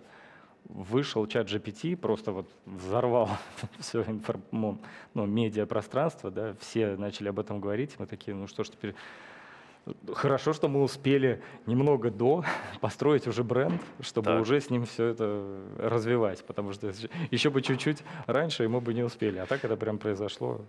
Вышел 0.66 1.28
чат 1.28 1.48
GPT, 1.48 1.96
просто 1.96 2.32
вот 2.32 2.50
взорвал 2.66 3.30
все 3.80 4.02
информ... 4.02 4.42
ну, 4.52 4.80
ну, 5.14 5.28
медиапространство, 5.28 6.32
да, 6.32 6.56
все 6.60 6.96
начали 6.96 7.30
об 7.30 7.40
этом 7.40 7.62
говорить, 7.62 7.96
мы 8.00 8.08
такие, 8.08 8.36
ну 8.36 8.48
что 8.48 8.64
ж 8.64 8.70
теперь... 8.70 8.96
Хорошо, 10.14 10.52
что 10.52 10.68
мы 10.68 10.82
успели 10.82 11.44
немного 11.68 12.10
до 12.10 12.44
построить 12.82 13.28
уже 13.28 13.44
бренд, 13.44 13.80
чтобы 14.02 14.26
Так. 14.26 14.42
уже 14.42 14.60
с 14.60 14.72
ним 14.72 14.86
все 14.86 15.06
это 15.06 15.62
развивать, 15.78 16.44
потому 16.44 16.74
что 16.74 16.92
еще 17.30 17.52
бы 17.52 17.62
чуть-чуть 17.62 18.04
раньше, 18.26 18.66
и 18.66 18.68
мы 18.68 18.82
бы 18.82 18.96
не 18.96 19.04
успели, 19.04 19.38
а 19.38 19.46
так 19.46 19.64
это 19.64 19.78
прям 19.78 20.00
произошло. 20.00 20.62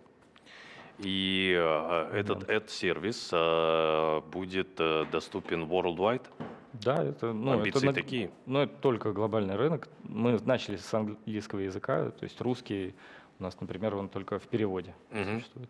И 0.98 1.54
э, 1.56 2.10
этот 2.12 2.50
ad-сервис 2.50 3.30
э, 3.32 4.20
будет 4.32 4.80
э, 4.80 5.04
доступен 5.12 5.64
worldwide? 5.64 6.26
Да, 6.72 7.02
это, 7.02 7.32
ну, 7.32 7.52
Амбиции 7.52 7.86
это, 7.88 7.94
такие? 7.94 8.30
ну, 8.46 8.60
это 8.60 8.74
только 8.80 9.12
глобальный 9.12 9.56
рынок. 9.56 9.88
Мы 10.02 10.38
начали 10.44 10.76
с 10.76 10.92
английского 10.92 11.60
языка, 11.60 12.10
то 12.10 12.24
есть 12.24 12.40
русский 12.40 12.94
у 13.38 13.42
нас, 13.44 13.60
например, 13.60 13.94
он 13.94 14.08
только 14.08 14.38
в 14.38 14.48
переводе 14.48 14.94
Мгм. 15.10 15.38
существует. 15.38 15.68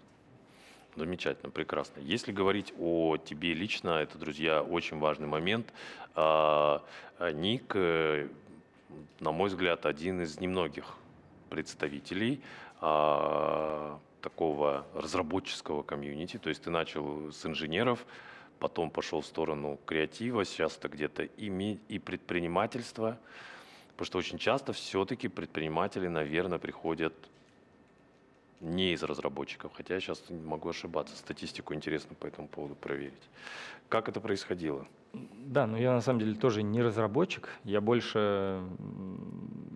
Замечательно, 0.97 1.51
прекрасно. 1.51 2.01
Если 2.01 2.33
говорить 2.33 2.73
о 2.79 3.19
тебе 3.19 3.53
лично, 3.55 3.91
это, 3.91 4.19
друзья, 4.19 4.63
очень 4.63 4.99
важный 4.99 5.29
момент. 5.29 5.73
А, 6.15 6.83
а, 7.19 7.31
Ник, 7.31 7.73
э, 7.75 8.29
на 9.21 9.31
мой 9.31 9.49
взгляд, 9.49 9.87
один 9.87 10.23
из 10.23 10.41
немногих 10.41 10.95
представителей 11.51 12.41
а, 12.81 13.99
такого 14.21 14.87
разработческого 14.95 15.83
комьюнити. 15.83 16.39
То 16.39 16.49
есть 16.49 16.63
ты 16.63 16.71
начал 16.71 17.33
с 17.33 17.45
инженеров, 17.47 18.05
потом 18.59 18.91
пошел 18.91 19.21
в 19.21 19.27
сторону 19.27 19.79
креатива, 19.87 20.45
сейчас 20.45 20.77
это 20.77 20.89
где-то 20.89 21.25
и, 21.25 21.79
и 21.89 21.99
предпринимательство. 21.99 23.19
Потому 23.91 24.07
что 24.07 24.19
очень 24.19 24.39
часто 24.39 24.73
все-таки 24.73 25.29
предприниматели, 25.29 26.07
наверное, 26.07 26.59
приходят 26.59 27.15
не 28.61 28.93
из 28.93 29.03
разработчиков, 29.03 29.73
хотя 29.75 29.95
я 29.95 30.01
сейчас 30.01 30.23
могу 30.31 30.69
ошибаться. 30.69 31.17
Статистику 31.17 31.75
интересно 31.75 32.15
по 32.15 32.27
этому 32.27 32.49
поводу 32.49 32.75
проверить. 32.75 33.29
Как 33.89 34.09
это 34.09 34.21
происходило? 34.21 34.87
Да, 35.13 35.67
но 35.67 35.79
я 35.79 35.93
на 35.93 36.01
самом 36.01 36.21
деле 36.21 36.35
тоже 36.35 36.63
не 36.63 36.83
разработчик. 36.83 37.49
Я 37.65 37.81
больше 37.81 38.63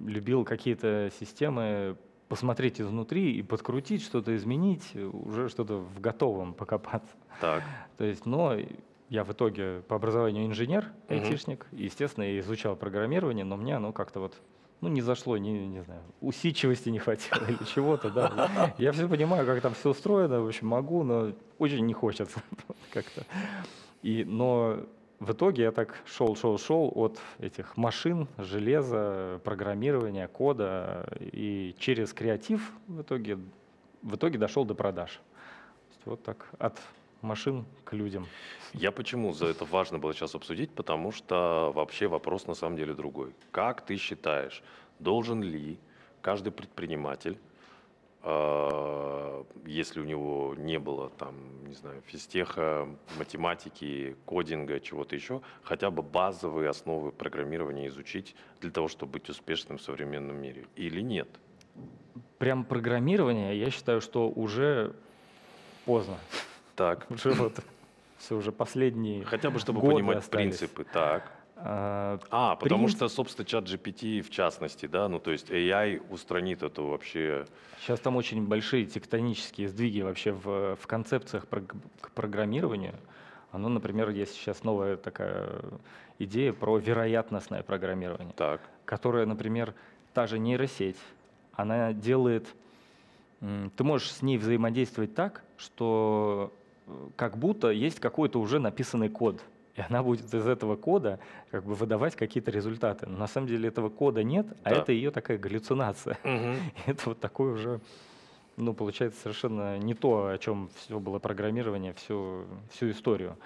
любил 0.04 0.44
какие-то 0.44 1.10
системы 1.18 1.96
посмотреть 2.32 2.80
изнутри 2.80 3.34
и 3.34 3.42
подкрутить, 3.42 4.02
что-то 4.02 4.34
изменить, 4.34 4.96
уже 5.12 5.50
что-то 5.50 5.76
в 5.76 6.00
готовом 6.00 6.54
покопаться. 6.54 7.14
Так. 7.42 7.62
То 7.98 8.04
есть, 8.04 8.24
но 8.24 8.56
я 9.10 9.22
в 9.22 9.32
итоге 9.32 9.82
по 9.86 9.96
образованию 9.96 10.46
инженер, 10.46 10.86
Мгм. 11.10 11.18
айтишник, 11.18 11.66
и, 11.72 11.84
естественно, 11.84 12.24
я 12.24 12.40
изучал 12.40 12.74
программирование, 12.74 13.44
но 13.44 13.58
мне 13.58 13.76
оно 13.76 13.92
как-то 13.92 14.20
вот 14.20 14.40
ну, 14.80 14.88
не 14.88 15.02
зашло, 15.02 15.36
не, 15.36 15.66
не 15.66 15.82
знаю, 15.82 16.00
усидчивости 16.22 16.88
не 16.88 17.00
хватило 17.00 17.44
или 17.48 17.62
чего-то, 17.64 18.08
да. 18.08 18.74
Я 18.78 18.92
все 18.92 19.06
понимаю, 19.06 19.44
как 19.44 19.60
там 19.60 19.74
все 19.74 19.90
устроено, 19.90 20.40
в 20.40 20.46
общем, 20.46 20.68
могу, 20.68 21.02
но 21.02 21.32
очень 21.58 21.84
не 21.84 21.92
хочется 21.92 22.42
как-то. 22.94 23.26
И, 24.02 24.24
но 24.24 24.78
в 25.22 25.30
итоге 25.30 25.62
я 25.62 25.70
так 25.70 26.02
шел, 26.04 26.34
шел, 26.34 26.58
шел 26.58 26.92
от 26.96 27.20
этих 27.38 27.76
машин, 27.76 28.26
железа, 28.38 29.40
программирования, 29.44 30.26
кода, 30.26 31.06
и 31.20 31.76
через 31.78 32.12
креатив 32.12 32.72
в 32.88 33.02
итоге, 33.02 33.38
в 34.02 34.16
итоге 34.16 34.38
дошел 34.38 34.64
до 34.64 34.74
продаж. 34.74 35.20
Вот 36.04 36.24
так 36.24 36.48
от 36.58 36.76
машин 37.20 37.64
к 37.84 37.92
людям. 37.92 38.26
Я 38.72 38.90
почему 38.90 39.32
за 39.32 39.46
это 39.46 39.64
важно 39.64 40.00
было 40.00 40.12
сейчас 40.12 40.34
обсудить? 40.34 40.70
Потому 40.72 41.12
что 41.12 41.70
вообще 41.72 42.08
вопрос 42.08 42.48
на 42.48 42.54
самом 42.54 42.76
деле 42.76 42.92
другой. 42.92 43.32
Как 43.52 43.86
ты 43.86 43.96
считаешь, 43.98 44.60
должен 44.98 45.40
ли 45.40 45.78
каждый 46.20 46.50
предприниматель, 46.50 47.38
если 48.24 50.00
у 50.00 50.04
него 50.04 50.54
не 50.56 50.78
было 50.78 51.10
там, 51.10 51.34
не 51.66 51.74
знаю, 51.74 52.02
физтеха, 52.06 52.88
математики, 53.18 54.16
кодинга, 54.26 54.78
чего-то 54.80 55.16
еще, 55.16 55.40
хотя 55.62 55.90
бы 55.90 56.02
базовые 56.02 56.70
основы 56.70 57.10
программирования 57.10 57.88
изучить 57.88 58.36
для 58.60 58.70
того, 58.70 58.88
чтобы 58.88 59.12
быть 59.12 59.28
успешным 59.28 59.78
в 59.78 59.82
современном 59.82 60.36
мире? 60.36 60.66
Или 60.76 61.00
нет? 61.00 61.28
Прям 62.38 62.64
программирование, 62.64 63.58
я 63.58 63.70
считаю, 63.70 64.00
что 64.00 64.28
уже 64.28 64.94
поздно. 65.84 66.18
Так, 66.76 67.06
Уже 67.10 67.32
вот 67.32 67.58
все 68.18 68.36
уже 68.36 68.52
последние 68.52 69.24
хотя 69.24 69.50
бы 69.50 69.58
чтобы 69.58 69.80
понимать 69.80 70.18
остались. 70.18 70.58
принципы. 70.58 70.84
Так. 70.84 71.32
А, 71.64 72.18
А, 72.30 72.56
потому 72.56 72.88
что, 72.88 73.08
собственно, 73.08 73.46
чат 73.46 73.64
GPT 73.64 74.20
в 74.22 74.30
частности, 74.30 74.86
да, 74.86 75.08
ну 75.08 75.20
то 75.20 75.30
есть 75.30 75.50
AI 75.50 76.02
устранит 76.10 76.62
эту 76.62 76.86
вообще... 76.86 77.46
Сейчас 77.80 78.00
там 78.00 78.16
очень 78.16 78.44
большие 78.46 78.84
тектонические 78.84 79.68
сдвиги 79.68 80.00
вообще 80.00 80.32
в, 80.32 80.76
в 80.76 80.86
концепциях 80.86 81.46
прог- 81.46 81.74
к 82.00 82.10
программированию. 82.10 82.94
Оно, 83.52 83.68
например, 83.68 84.10
есть 84.10 84.34
сейчас 84.34 84.64
новая 84.64 84.96
такая 84.96 85.60
идея 86.18 86.52
про 86.52 86.78
вероятностное 86.78 87.62
программирование, 87.62 88.32
Так, 88.36 88.60
которая, 88.84 89.26
например, 89.26 89.74
та 90.14 90.26
же 90.26 90.38
нейросеть, 90.38 90.98
она 91.52 91.92
делает... 91.92 92.46
Ты 93.40 93.84
можешь 93.84 94.10
с 94.12 94.22
ней 94.22 94.38
взаимодействовать 94.38 95.14
так, 95.14 95.42
что 95.56 96.52
э, 96.86 96.92
как 97.16 97.36
будто 97.36 97.70
есть 97.70 97.98
какой-то 97.98 98.38
уже 98.40 98.60
написанный 98.60 99.08
код, 99.08 99.42
и 99.76 99.80
она 99.80 100.02
будет 100.02 100.32
из 100.34 100.46
этого 100.46 100.76
кода 100.76 101.18
как 101.50 101.64
бы 101.64 101.74
выдавать 101.74 102.16
какие-то 102.16 102.50
результаты. 102.50 103.06
Но 103.06 103.18
на 103.18 103.26
самом 103.26 103.46
деле 103.46 103.68
этого 103.68 103.88
кода 103.88 104.22
нет, 104.22 104.46
а 104.64 104.70
Да. 104.70 104.76
это 104.76 104.92
ее 104.92 105.10
такая 105.10 105.38
галлюцинация. 105.38 106.18
Мгм. 106.24 106.56
Это 106.86 107.08
вот 107.10 107.20
такой 107.20 107.52
уже, 107.52 107.80
ну, 108.56 108.74
получается, 108.74 109.20
совершенно 109.20 109.78
не 109.78 109.94
то, 109.94 110.28
о 110.28 110.38
чем 110.38 110.68
все 110.76 110.98
было 110.98 111.18
программирование, 111.18 111.92
всю, 111.94 112.44
всю 112.70 112.90
историю. 112.90 113.36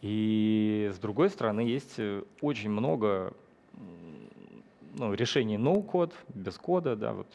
И 0.00 0.90
с 0.94 0.98
другой 0.98 1.30
стороны, 1.30 1.60
есть 1.60 1.94
э, 1.98 2.22
очень 2.40 2.70
много 2.70 3.32
ну, 4.96 5.12
решений 5.14 5.56
no-код, 5.56 6.14
без 6.28 6.56
кода, 6.56 6.94
да, 6.94 7.12
вот 7.12 7.26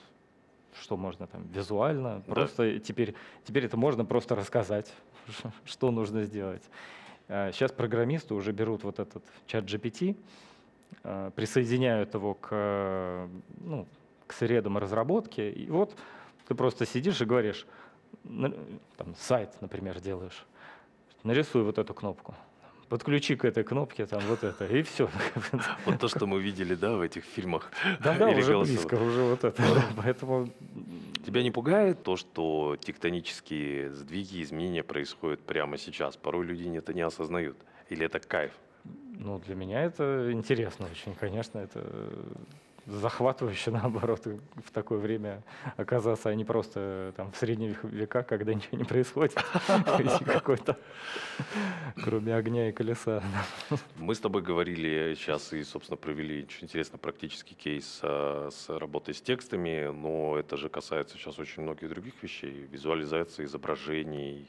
что 0.80 0.96
можно 0.96 1.28
там 1.28 1.44
визуально, 1.48 2.24
Да. 2.28 2.34
просто 2.34 2.80
теперь, 2.80 3.16
теперь 3.44 3.66
это 3.66 3.76
можно 3.76 4.06
просто 4.06 4.36
рассказать, 4.36 4.94
что 5.66 5.92
нужно 5.92 6.24
сделать. 6.24 6.64
Сейчас 7.30 7.72
программисты 7.72 8.34
уже 8.34 8.52
берут 8.52 8.84
вот 8.84 8.98
этот 8.98 9.24
чат 9.46 9.66
GPT, 9.66 10.18
э, 11.04 11.32
присоединяют 11.36 12.16
его 12.16 12.34
к, 12.34 12.48
э, 12.50 13.28
ну, 13.60 13.88
к 14.26 14.34
средам 14.34 14.80
разработки, 14.80 15.42
и 15.42 15.70
вот 15.70 15.96
ты 16.48 16.56
просто 16.56 16.88
сидишь 16.88 17.22
и 17.22 17.26
говоришь, 17.26 17.68
там, 18.24 19.16
сайт, 19.16 19.62
например, 19.62 20.00
делаешь, 20.00 20.44
нарисуй 21.24 21.62
вот 21.62 21.78
эту 21.78 21.94
кнопку, 21.94 22.34
подключи 22.90 23.36
к 23.36 23.46
этой 23.46 23.64
кнопке 23.64 24.08
там 24.08 24.22
вот 24.28 24.44
это, 24.44 24.66
и 24.66 24.82
все. 24.82 25.08
Вот 25.86 26.00
то, 26.00 26.08
что 26.08 26.26
мы 26.26 26.42
видели, 26.42 26.74
да, 26.74 26.96
в 26.96 27.02
этих 27.02 27.24
фильмах. 27.24 27.72
Да-да, 28.00 28.32
Или 28.32 28.42
уже 28.42 28.58
близко, 28.60 28.96
уже 28.96 29.22
вот 29.22 29.44
это. 29.44 29.64
Поэтому 29.96 30.50
Тебя 31.30 31.44
не 31.44 31.52
пугает 31.52 32.02
то, 32.02 32.16
что 32.16 32.76
тектонические 32.82 33.92
сдвиги, 33.92 34.42
изменения 34.42 34.82
происходят 34.82 35.40
прямо 35.40 35.78
сейчас? 35.78 36.18
Порой 36.18 36.44
люди 36.44 36.76
это 36.76 36.92
не 36.92 37.02
осознают. 37.02 37.56
Или 37.90 38.04
это 38.04 38.20
кайф? 38.20 38.52
Ну, 39.14 39.38
для 39.38 39.54
меня 39.54 39.84
это 39.84 40.32
интересно 40.32 40.88
очень, 40.90 41.14
конечно, 41.14 41.60
это 41.60 41.86
захватывающе, 42.90 43.72
наоборот, 43.72 44.26
в 44.26 44.72
такое 44.72 45.00
время 45.00 45.44
оказаться, 45.78 46.30
а 46.30 46.36
не 46.36 46.46
просто 46.46 47.14
там 47.16 47.32
в 47.32 47.38
средние 47.38 47.72
век- 47.72 47.84
века, 47.84 48.24
когда 48.24 48.54
ничего 48.54 48.78
не 48.78 48.84
происходит, 48.84 49.34
какой-то, 50.26 50.78
кроме 52.04 52.36
огня 52.36 52.70
и 52.70 52.72
колеса. 52.72 53.24
Мы 53.98 54.16
с 54.16 54.20
тобой 54.20 54.42
говорили 54.42 55.16
сейчас 55.16 55.54
и, 55.54 55.64
собственно, 55.64 55.98
провели 55.98 56.44
очень 56.44 56.66
интересно 56.66 56.98
практический 56.98 57.56
кейс 57.56 58.00
а, 58.04 58.50
с 58.52 58.70
работой 58.70 59.14
с 59.14 59.22
текстами, 59.22 59.92
но 59.92 60.38
это 60.38 60.58
же 60.58 60.70
касается 60.70 61.18
сейчас 61.18 61.40
очень 61.40 61.64
многих 61.64 61.90
других 61.90 62.14
вещей, 62.22 62.68
визуализации 62.72 63.46
изображений 63.46 64.48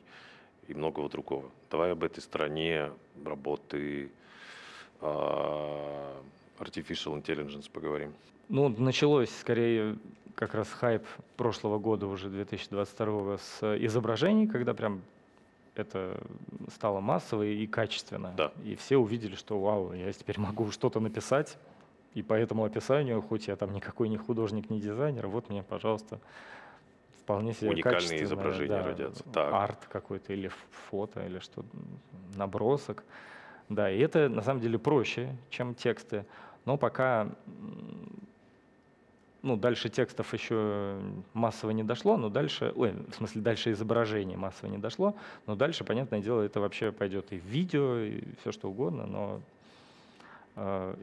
и 0.68 0.74
многого 0.74 1.08
другого. 1.08 1.50
Давай 1.70 1.92
об 1.92 2.04
этой 2.04 2.20
стороне 2.20 2.92
работы 3.24 4.10
а, 5.00 6.22
Artificial 6.60 7.20
Intelligence 7.20 7.70
поговорим. 7.70 8.12
Ну, 8.48 8.68
началось 8.68 9.30
скорее 9.30 9.96
как 10.34 10.54
раз 10.54 10.70
хайп 10.70 11.04
прошлого 11.36 11.78
года, 11.78 12.06
уже 12.06 12.28
2022 12.28 13.38
с 13.38 13.76
изображений, 13.84 14.46
когда 14.46 14.74
прям 14.74 15.02
это 15.74 16.20
стало 16.74 17.00
массово 17.00 17.44
и 17.44 17.66
качественно. 17.66 18.32
Да. 18.36 18.52
И 18.64 18.74
все 18.74 18.96
увидели, 18.96 19.34
что 19.34 19.60
вау, 19.60 19.92
я 19.92 20.12
теперь 20.12 20.38
могу 20.38 20.70
что-то 20.70 21.00
написать, 21.00 21.56
и 22.14 22.22
по 22.22 22.34
этому 22.34 22.64
описанию, 22.64 23.22
хоть 23.22 23.48
я 23.48 23.56
там 23.56 23.72
никакой 23.72 24.08
не 24.08 24.16
художник, 24.16 24.68
не 24.70 24.80
дизайнер, 24.80 25.28
вот 25.28 25.48
мне, 25.48 25.62
пожалуйста, 25.62 26.18
вполне 27.22 27.52
себе 27.52 27.70
Уникальные 27.70 28.24
изображения 28.24 28.68
да, 28.68 28.84
родятся. 28.84 29.24
Так. 29.32 29.52
Арт 29.52 29.86
какой-то 29.88 30.32
или 30.32 30.50
фото, 30.90 31.24
или 31.24 31.38
что 31.38 31.64
набросок. 32.34 33.04
Да, 33.68 33.88
и 33.90 34.00
это 34.00 34.28
на 34.28 34.42
самом 34.42 34.60
деле 34.60 34.78
проще, 34.78 35.36
чем 35.48 35.74
тексты. 35.74 36.26
Но 36.64 36.76
пока 36.76 37.28
ну, 39.42 39.56
дальше 39.56 39.88
текстов 39.88 40.32
еще 40.34 41.00
массово 41.32 41.70
не 41.70 41.82
дошло, 41.82 42.16
но 42.16 42.28
дальше, 42.28 42.72
ой, 42.76 42.92
в 43.10 43.14
смысле, 43.14 43.40
дальше 43.40 43.72
изображений 43.72 44.36
массово 44.36 44.70
не 44.70 44.78
дошло, 44.78 45.14
но 45.46 45.56
дальше, 45.56 45.84
понятное 45.84 46.20
дело, 46.20 46.42
это 46.42 46.60
вообще 46.60 46.92
пойдет 46.92 47.32
и 47.32 47.38
в 47.38 47.44
видео, 47.44 47.98
и 47.98 48.22
все 48.40 48.52
что 48.52 48.68
угодно, 48.68 49.06
но 49.06 49.40
э, 50.56 50.94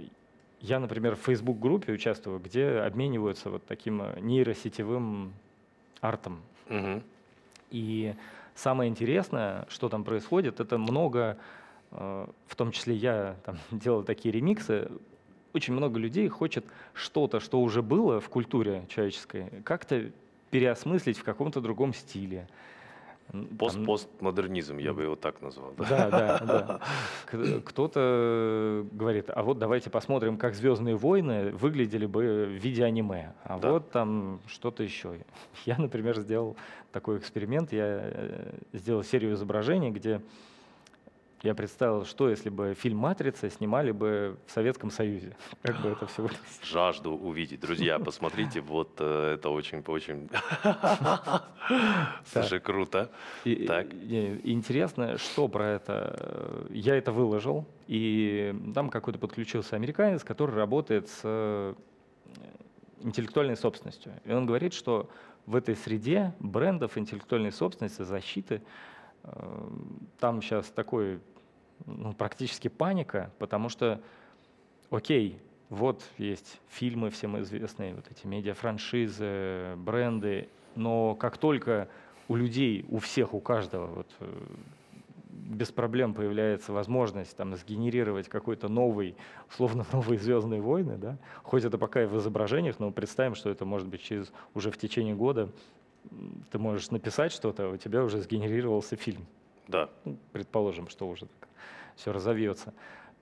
я, 0.61 0.79
например, 0.79 1.15
в 1.15 1.19
Facebook-группе 1.21 1.93
участвую, 1.93 2.39
где 2.39 2.79
обмениваются 2.79 3.49
вот 3.49 3.65
таким 3.65 4.01
э, 4.01 4.19
нейросетевым 4.19 5.33
артом. 6.01 6.41
Мгм. 6.69 7.03
И 7.71 8.13
самое 8.55 8.89
интересное, 8.89 9.65
что 9.69 9.89
там 9.89 10.03
происходит, 10.03 10.59
это 10.59 10.77
много, 10.77 11.37
э, 11.91 12.27
в 12.47 12.55
том 12.55 12.71
числе 12.71 12.95
я 12.95 13.35
там 13.45 13.57
делал 13.71 14.03
такие 14.03 14.31
ремиксы, 14.31 14.91
очень 15.57 15.73
много 15.73 15.99
людей 15.99 16.27
хочет 16.29 16.63
что-то, 16.93 17.39
что 17.39 17.59
уже 17.61 17.81
было 17.81 18.19
в 18.19 18.29
культуре 18.29 18.83
человеческой, 18.87 19.49
как-то 19.63 20.11
переосмыслить 20.51 21.17
в 21.17 21.23
каком-то 21.23 21.59
другом 21.61 21.93
стиле. 21.93 22.47
Пост-постмодернизм, 23.59 24.77
я 24.77 24.93
бы 24.93 25.03
его 25.03 25.15
так 25.15 25.41
назвал. 25.41 25.73
да. 25.77 26.09
да, 26.09 26.39
да, 26.39 26.79
да. 27.33 27.59
Кто-то 27.65 28.85
говорит, 28.93 29.29
а 29.29 29.43
вот 29.43 29.59
давайте 29.59 29.89
посмотрим, 29.89 30.37
как 30.37 30.55
Звездные 30.55 30.95
войны 30.95 31.51
выглядели 31.51 32.05
бы 32.05 32.45
в 32.45 32.51
виде 32.63 32.85
аниме. 32.85 33.33
А 33.43 33.59
Да. 33.59 33.71
вот 33.73 33.91
там 33.91 34.39
что-то 34.47 34.83
еще. 34.83 35.17
Я, 35.65 35.77
например, 35.77 36.17
сделал 36.19 36.55
такой 36.93 37.17
эксперимент. 37.17 37.73
Я 37.73 37.85
э, 37.87 38.53
сделал 38.71 39.03
серию 39.03 39.33
изображений, 39.33 39.91
где 39.91 40.21
я 41.43 41.53
представил, 41.53 42.03
что 42.05 42.29
если 42.29 42.49
бы 42.49 42.73
фильм 42.73 42.97
«Матрица» 42.97 43.49
снимали 43.49 43.91
бы 43.91 44.37
в 44.47 44.51
Советском 44.51 44.89
Союзе. 44.91 45.35
Как 45.61 45.79
бы 45.81 45.89
это 45.89 46.07
все 46.07 46.21
выглядело. 46.23 46.45
Жажду 46.63 47.11
увидеть. 47.11 47.59
Друзья, 47.59 47.99
посмотрите, 47.99 48.61
вот 48.61 48.95
э, 48.99 49.33
это 49.35 49.49
очень-очень... 49.49 50.29
Слушай, 52.25 52.59
круто. 52.59 53.11
Так. 53.67 53.93
и- 53.93 54.39
и 54.43 54.51
интересно, 54.53 55.17
что 55.17 55.47
про 55.47 55.65
это. 55.69 56.15
э, 56.19 56.67
Я 56.71 56.95
это 56.95 57.11
выложил, 57.11 57.65
и 57.87 58.55
там 58.73 58.89
какой-то 58.89 59.19
подключился 59.19 59.75
американец, 59.75 60.23
который 60.23 60.55
работает 60.55 61.07
с 61.09 61.21
э, 61.23 61.73
интеллектуальной 63.01 63.57
собственностью. 63.57 64.11
И 64.25 64.31
он 64.31 64.45
говорит, 64.45 64.73
что 64.73 65.09
в 65.45 65.55
этой 65.55 65.75
среде 65.75 66.33
брендов, 66.39 66.97
интеллектуальной 66.97 67.51
собственности, 67.51 68.01
защиты, 68.03 68.61
там 70.19 70.41
сейчас 70.41 70.67
такой 70.67 71.19
ну, 71.85 72.13
практически 72.13 72.67
паника, 72.67 73.31
потому 73.39 73.69
что, 73.69 74.01
окей, 74.89 75.39
вот 75.69 76.03
есть 76.17 76.59
фильмы 76.69 77.09
всем 77.09 77.39
известные, 77.41 77.93
вот 77.93 78.05
эти 78.09 78.25
медиафраншизы, 78.25 79.75
бренды, 79.77 80.49
но 80.75 81.15
как 81.15 81.37
только 81.37 81.89
у 82.27 82.35
людей, 82.35 82.85
у 82.89 82.99
всех, 82.99 83.33
у 83.33 83.39
каждого 83.39 83.87
вот, 83.87 84.07
э, 84.19 84.45
без 85.29 85.71
проблем 85.71 86.13
появляется 86.13 86.73
возможность 86.73 87.35
там, 87.35 87.55
сгенерировать 87.55 88.27
какой-то 88.27 88.67
новый, 88.67 89.15
условно 89.49 89.85
новые 89.91 90.19
«Звездные 90.19 90.61
войны», 90.61 90.97
да? 90.97 91.17
хоть 91.43 91.63
это 91.63 91.77
пока 91.77 92.03
и 92.03 92.05
в 92.05 92.17
изображениях, 92.17 92.79
но 92.79 92.91
представим, 92.91 93.35
что 93.35 93.49
это 93.49 93.65
может 93.65 93.87
быть 93.87 94.01
через, 94.01 94.31
уже 94.53 94.71
в 94.71 94.77
течение 94.77 95.15
года 95.15 95.49
ты 96.51 96.59
можешь 96.59 96.91
написать 96.91 97.31
что-то, 97.31 97.65
а 97.65 97.69
у 97.69 97.77
тебя 97.77 98.03
уже 98.03 98.21
сгенерировался 98.21 98.95
фильм. 98.95 99.25
Да. 99.67 99.89
Ну, 100.05 100.17
предположим, 100.31 100.87
что 100.87 101.07
уже 101.07 101.25
так 101.25 101.49
все 101.95 102.13
разовьется. 102.13 102.73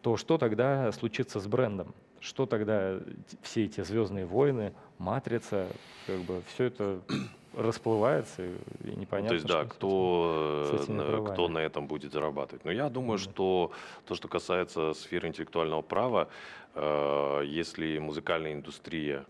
То 0.02 0.18
что 0.18 0.38
тогда 0.38 0.92
случится 0.92 1.40
с 1.40 1.48
брендом? 1.48 1.96
Что 2.20 2.46
тогда 2.46 3.00
все 3.42 3.66
эти 3.66 3.82
«Звездные 3.82 4.26
войны», 4.26 4.74
«Матрица», 4.98 5.68
как 6.06 6.20
бы 6.20 6.42
все 6.54 6.66
это 6.66 7.02
расплывается 7.56 8.44
и 8.44 8.96
непонятно. 8.96 9.30
То 9.30 9.36
есть, 9.36 9.48
да, 9.48 9.66
кто, 9.66 10.70
э, 10.88 11.32
кто 11.34 11.48
на 11.48 11.60
этом 11.60 11.88
будет 11.88 12.14
зарабатывать. 12.14 12.66
Но 12.66 12.72
я 12.72 12.90
думаю, 12.90 13.18
mm-hmm. 13.18 13.32
что 13.32 13.72
то, 14.06 14.16
что 14.16 14.28
касается 14.28 14.94
сферы 14.94 15.28
интеллектуального 15.28 15.82
права, 15.82 16.30
э, 16.76 17.44
если 17.46 17.98
музыкальная 17.98 18.54
индустрия, 18.54 19.26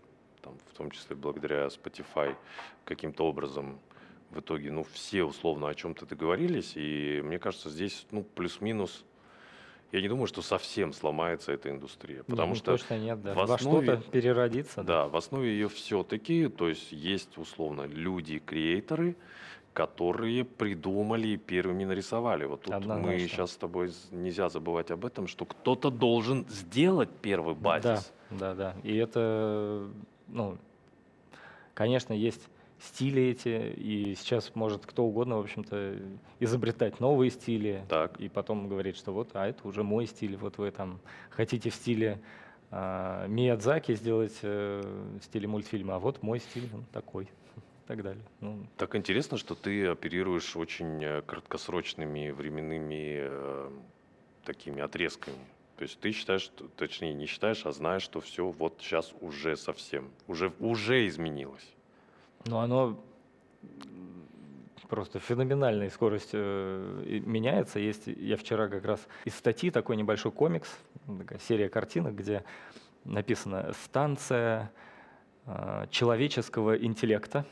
там, 0.46 0.56
в 0.72 0.76
том 0.76 0.90
числе 0.90 1.16
благодаря 1.16 1.66
Spotify, 1.66 2.36
каким-то 2.84 3.26
образом 3.26 3.78
в 4.30 4.40
итоге, 4.40 4.70
ну, 4.70 4.84
все 4.92 5.24
условно 5.24 5.68
о 5.68 5.74
чем-то 5.74 6.06
договорились, 6.06 6.72
и 6.76 7.20
мне 7.24 7.38
кажется, 7.38 7.70
здесь, 7.70 8.06
ну, 8.10 8.22
плюс-минус 8.22 9.04
я 9.92 10.00
не 10.00 10.08
думаю, 10.08 10.26
что 10.26 10.42
совсем 10.42 10.92
сломается 10.92 11.52
эта 11.52 11.70
индустрия, 11.70 12.22
потому 12.24 12.52
не, 12.52 12.58
что 12.58 12.72
точно 12.72 12.98
нет, 12.98 13.22
да. 13.22 13.34
в 13.34 13.52
основе, 13.52 13.86
во 13.86 13.96
что-то 13.96 14.10
переродится. 14.10 14.82
Да, 14.82 15.04
да, 15.04 15.08
в 15.08 15.16
основе 15.16 15.48
ее 15.48 15.68
все-таки, 15.68 16.48
то 16.48 16.68
есть 16.68 16.90
есть 16.92 17.38
условно 17.38 17.82
люди-креаторы, 17.82 19.16
которые 19.72 20.44
придумали 20.44 21.28
и 21.28 21.36
первыми 21.36 21.84
нарисовали. 21.84 22.46
Вот 22.46 22.62
тут 22.62 22.74
Однозначно. 22.74 23.12
мы 23.12 23.18
сейчас 23.20 23.52
с 23.52 23.56
тобой 23.56 23.92
нельзя 24.10 24.48
забывать 24.48 24.90
об 24.90 25.04
этом, 25.04 25.26
что 25.28 25.44
кто-то 25.44 25.90
должен 25.90 26.48
сделать 26.48 27.10
первый 27.22 27.54
базис. 27.54 28.12
Да, 28.30 28.54
да, 28.54 28.54
да. 28.54 28.76
И 28.82 28.96
это, 28.96 29.88
ну, 30.28 30.58
конечно, 31.74 32.12
есть 32.12 32.48
стили 32.80 33.22
эти, 33.22 33.72
и 33.72 34.14
сейчас 34.14 34.54
может 34.54 34.84
кто 34.86 35.04
угодно, 35.04 35.36
в 35.36 35.40
общем-то, 35.40 35.96
изобретать 36.40 37.00
новые 37.00 37.30
стили, 37.30 37.84
так. 37.88 38.20
и 38.20 38.28
потом 38.28 38.68
говорить, 38.68 38.96
что 38.96 39.12
вот, 39.12 39.30
а 39.34 39.46
это 39.46 39.66
уже 39.66 39.82
мой 39.82 40.06
стиль, 40.06 40.36
вот 40.36 40.58
вы 40.58 40.70
там 40.70 41.00
хотите 41.30 41.70
в 41.70 41.74
стиле 41.74 42.20
э, 42.70 43.26
Миядзаки 43.28 43.94
сделать 43.94 44.38
э, 44.42 44.82
в 45.20 45.24
стиле 45.24 45.48
мультфильма, 45.48 45.96
а 45.96 45.98
вот 45.98 46.22
мой 46.22 46.40
стиль 46.40 46.68
он 46.74 46.84
такой 46.92 47.24
и 47.24 47.28
так 47.86 48.02
далее. 48.02 48.24
Ну. 48.40 48.66
Так 48.76 48.94
интересно, 48.94 49.38
что 49.38 49.54
ты 49.54 49.86
оперируешь 49.86 50.56
очень 50.56 51.02
э, 51.02 51.22
краткосрочными 51.22 52.30
временными 52.30 53.16
э, 53.20 53.70
такими 54.44 54.82
отрезками. 54.82 55.38
То 55.76 55.82
есть 55.82 56.00
ты 56.00 56.12
считаешь, 56.12 56.50
точнее 56.76 57.12
не 57.12 57.26
считаешь, 57.26 57.66
а 57.66 57.72
знаешь, 57.72 58.02
что 58.02 58.20
все 58.20 58.46
вот 58.46 58.78
сейчас 58.80 59.12
уже 59.20 59.56
совсем, 59.56 60.10
уже, 60.26 60.52
уже 60.58 61.06
изменилось. 61.06 61.68
Ну, 62.46 62.58
оно 62.58 62.98
просто 64.88 65.18
феноменальной 65.18 65.90
скоростью 65.90 66.40
э, 66.40 67.20
меняется. 67.24 67.78
Есть, 67.78 68.06
я 68.06 68.36
вчера 68.36 68.68
как 68.68 68.84
раз 68.84 69.06
из 69.24 69.34
статьи 69.34 69.70
такой 69.70 69.96
небольшой 69.96 70.32
комикс, 70.32 70.68
такая 71.18 71.38
серия 71.40 71.68
картинок, 71.68 72.14
где 72.14 72.44
написано 73.04 73.72
«Станция 73.84 74.70
э, 75.44 75.86
человеческого 75.90 76.76
интеллекта». 76.78 77.44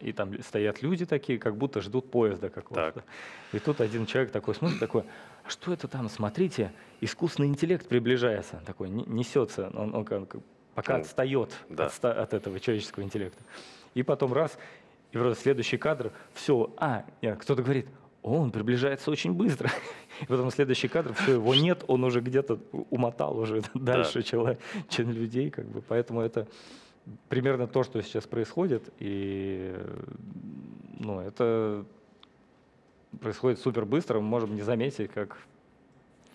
И 0.00 0.12
там 0.12 0.40
стоят 0.42 0.82
люди 0.82 1.06
такие, 1.06 1.38
как 1.38 1.56
будто 1.56 1.80
ждут 1.80 2.10
поезда 2.10 2.50
какого-то. 2.50 3.02
И 3.52 3.58
тут 3.58 3.80
один 3.80 4.04
человек 4.04 4.30
такой 4.30 4.54
смотрит, 4.54 4.78
такой, 4.78 5.04
что 5.46 5.72
это 5.72 5.88
там, 5.88 6.08
смотрите, 6.08 6.72
искусственный 7.00 7.48
интеллект 7.48 7.88
приближается, 7.88 8.60
такой 8.66 8.88
несется, 8.88 9.70
он, 9.74 9.94
он, 9.94 10.06
он 10.10 10.28
пока 10.74 10.96
ну, 10.96 11.00
отстает 11.00 11.52
да. 11.68 11.86
от, 11.86 12.04
от 12.04 12.34
этого 12.34 12.60
человеческого 12.60 13.02
интеллекта. 13.02 13.42
И 13.94 14.02
потом 14.02 14.32
раз, 14.32 14.56
и 15.12 15.18
вроде 15.18 15.34
следующий 15.36 15.76
кадр, 15.76 16.12
все, 16.32 16.72
а, 16.76 17.04
кто-то 17.40 17.62
говорит, 17.62 17.86
о, 18.22 18.38
он 18.38 18.50
приближается 18.50 19.10
очень 19.10 19.32
быстро. 19.32 19.70
И 20.20 20.26
потом 20.26 20.50
следующий 20.50 20.88
кадр, 20.88 21.14
все, 21.14 21.32
его 21.32 21.54
нет, 21.54 21.84
он 21.86 22.04
уже 22.04 22.20
где-то 22.20 22.58
умотал 22.90 23.38
уже 23.38 23.62
дальше, 23.74 24.22
да. 24.32 24.56
чем 24.88 25.10
людей, 25.10 25.50
как 25.50 25.64
бы. 25.66 25.80
Поэтому 25.80 26.20
это 26.20 26.46
примерно 27.28 27.66
то, 27.66 27.82
что 27.82 28.02
сейчас 28.02 28.26
происходит, 28.26 28.92
и 28.98 29.74
ну, 30.98 31.20
это 31.20 31.86
происходит 33.20 33.58
супер 33.58 33.84
быстро, 33.84 34.20
мы 34.20 34.26
можем 34.26 34.54
не 34.54 34.62
заметить, 34.62 35.10
как 35.10 35.38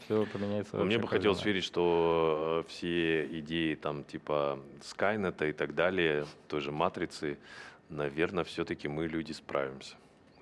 все 0.05 0.25
поменяется. 0.25 0.77
Мне 0.77 0.97
бы 0.97 1.07
хотелось 1.07 1.43
верить, 1.43 1.63
что 1.63 2.63
э, 2.65 2.69
все 2.69 3.25
идеи 3.39 3.75
там 3.75 4.03
типа 4.03 4.59
Скайнета 4.81 5.45
и 5.45 5.53
так 5.53 5.73
далее, 5.73 6.25
той 6.47 6.61
же 6.61 6.71
Матрицы, 6.71 7.37
наверное, 7.89 8.43
все-таки 8.43 8.87
мы, 8.87 9.07
люди, 9.07 9.31
справимся 9.31 9.95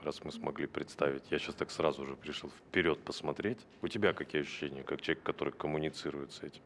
раз 0.04 0.24
мы 0.24 0.32
смогли 0.32 0.67
представить. 0.67 1.24
Я 1.32 1.39
сейчас 1.39 1.56
так 1.56 1.72
сразу 1.72 2.06
же 2.06 2.15
пришел 2.15 2.50
вперед 2.50 3.00
посмотреть. 3.00 3.60
У 3.82 3.88
тебя 3.88 4.13
какие 4.13 4.41
ощущения, 4.41 4.84
как 4.84 5.02
человек, 5.02 5.24
который 5.24 5.54
коммуницирует 5.54 6.32
с 6.32 6.43
этим? 6.43 6.62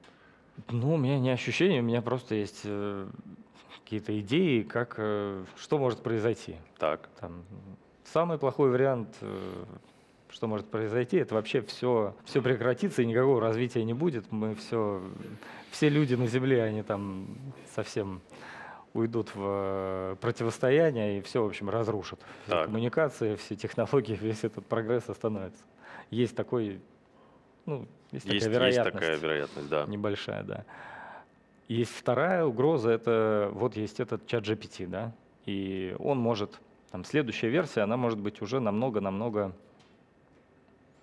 Ну, 0.70 0.94
у 0.94 0.98
меня 0.98 1.20
не 1.20 1.30
ощущения, 1.30 1.80
у 1.80 1.84
меня 1.84 2.02
просто 2.02 2.36
есть 2.36 2.62
э, 2.64 3.08
какие-то 3.84 4.20
идеи, 4.20 4.64
как, 4.64 4.96
э, 4.98 5.46
что 5.56 5.78
может 5.78 6.02
произойти. 6.02 6.56
Так. 6.80 7.10
Там, 7.20 7.44
самый 8.14 8.38
плохой 8.38 8.70
вариант 8.70 9.16
э, 9.22 9.64
что 10.30 10.48
может 10.48 10.68
произойти, 10.68 11.18
это 11.18 11.36
вообще 11.36 11.62
все, 11.62 12.16
все 12.26 12.42
прекратится 12.42 13.02
и 13.02 13.06
никакого 13.06 13.40
развития 13.42 13.84
не 13.84 13.94
будет. 13.94 14.32
Мы 14.32 14.56
все, 14.56 15.02
все 15.72 15.90
люди 15.90 16.16
на 16.16 16.28
Земле, 16.28 16.64
они 16.64 16.84
там 16.84 17.28
совсем 17.74 18.22
уйдут 18.94 19.34
в 19.36 19.42
э, 19.42 20.16
противостояние 20.22 21.20
и 21.20 21.22
все, 21.22 21.44
в 21.44 21.48
общем, 21.48 21.70
разрушат. 21.70 22.20
Все 22.46 22.66
коммуникации, 22.66 23.36
все 23.36 23.56
технологии, 23.56 24.16
весь 24.22 24.44
этот 24.44 24.66
прогресс 24.66 25.10
остановится. 25.10 25.64
Есть 26.10 26.36
такой, 26.36 26.82
ну, 27.66 27.88
есть, 28.12 28.26
есть 28.26 28.46
такая 28.46 28.54
вероятность. 28.54 28.86
Есть 28.86 28.94
такая 28.94 29.18
вероятность, 29.18 29.70
да. 29.70 29.86
Небольшая, 29.86 30.44
да. 30.44 30.66
Есть 31.68 31.92
вторая 31.92 32.46
угроза, 32.46 32.92
это 32.92 33.50
вот 33.54 33.76
есть 33.76 34.00
этот 34.00 34.26
чат 34.26 34.46
GPT, 34.46 34.88
да, 34.88 35.14
и 35.46 35.96
он 36.00 36.18
может, 36.18 36.62
там, 36.92 37.04
следующая 37.04 37.50
версия, 37.50 37.82
она 37.82 37.98
может 37.98 38.20
быть 38.20 38.42
уже 38.42 38.60
намного-намного 38.60 39.54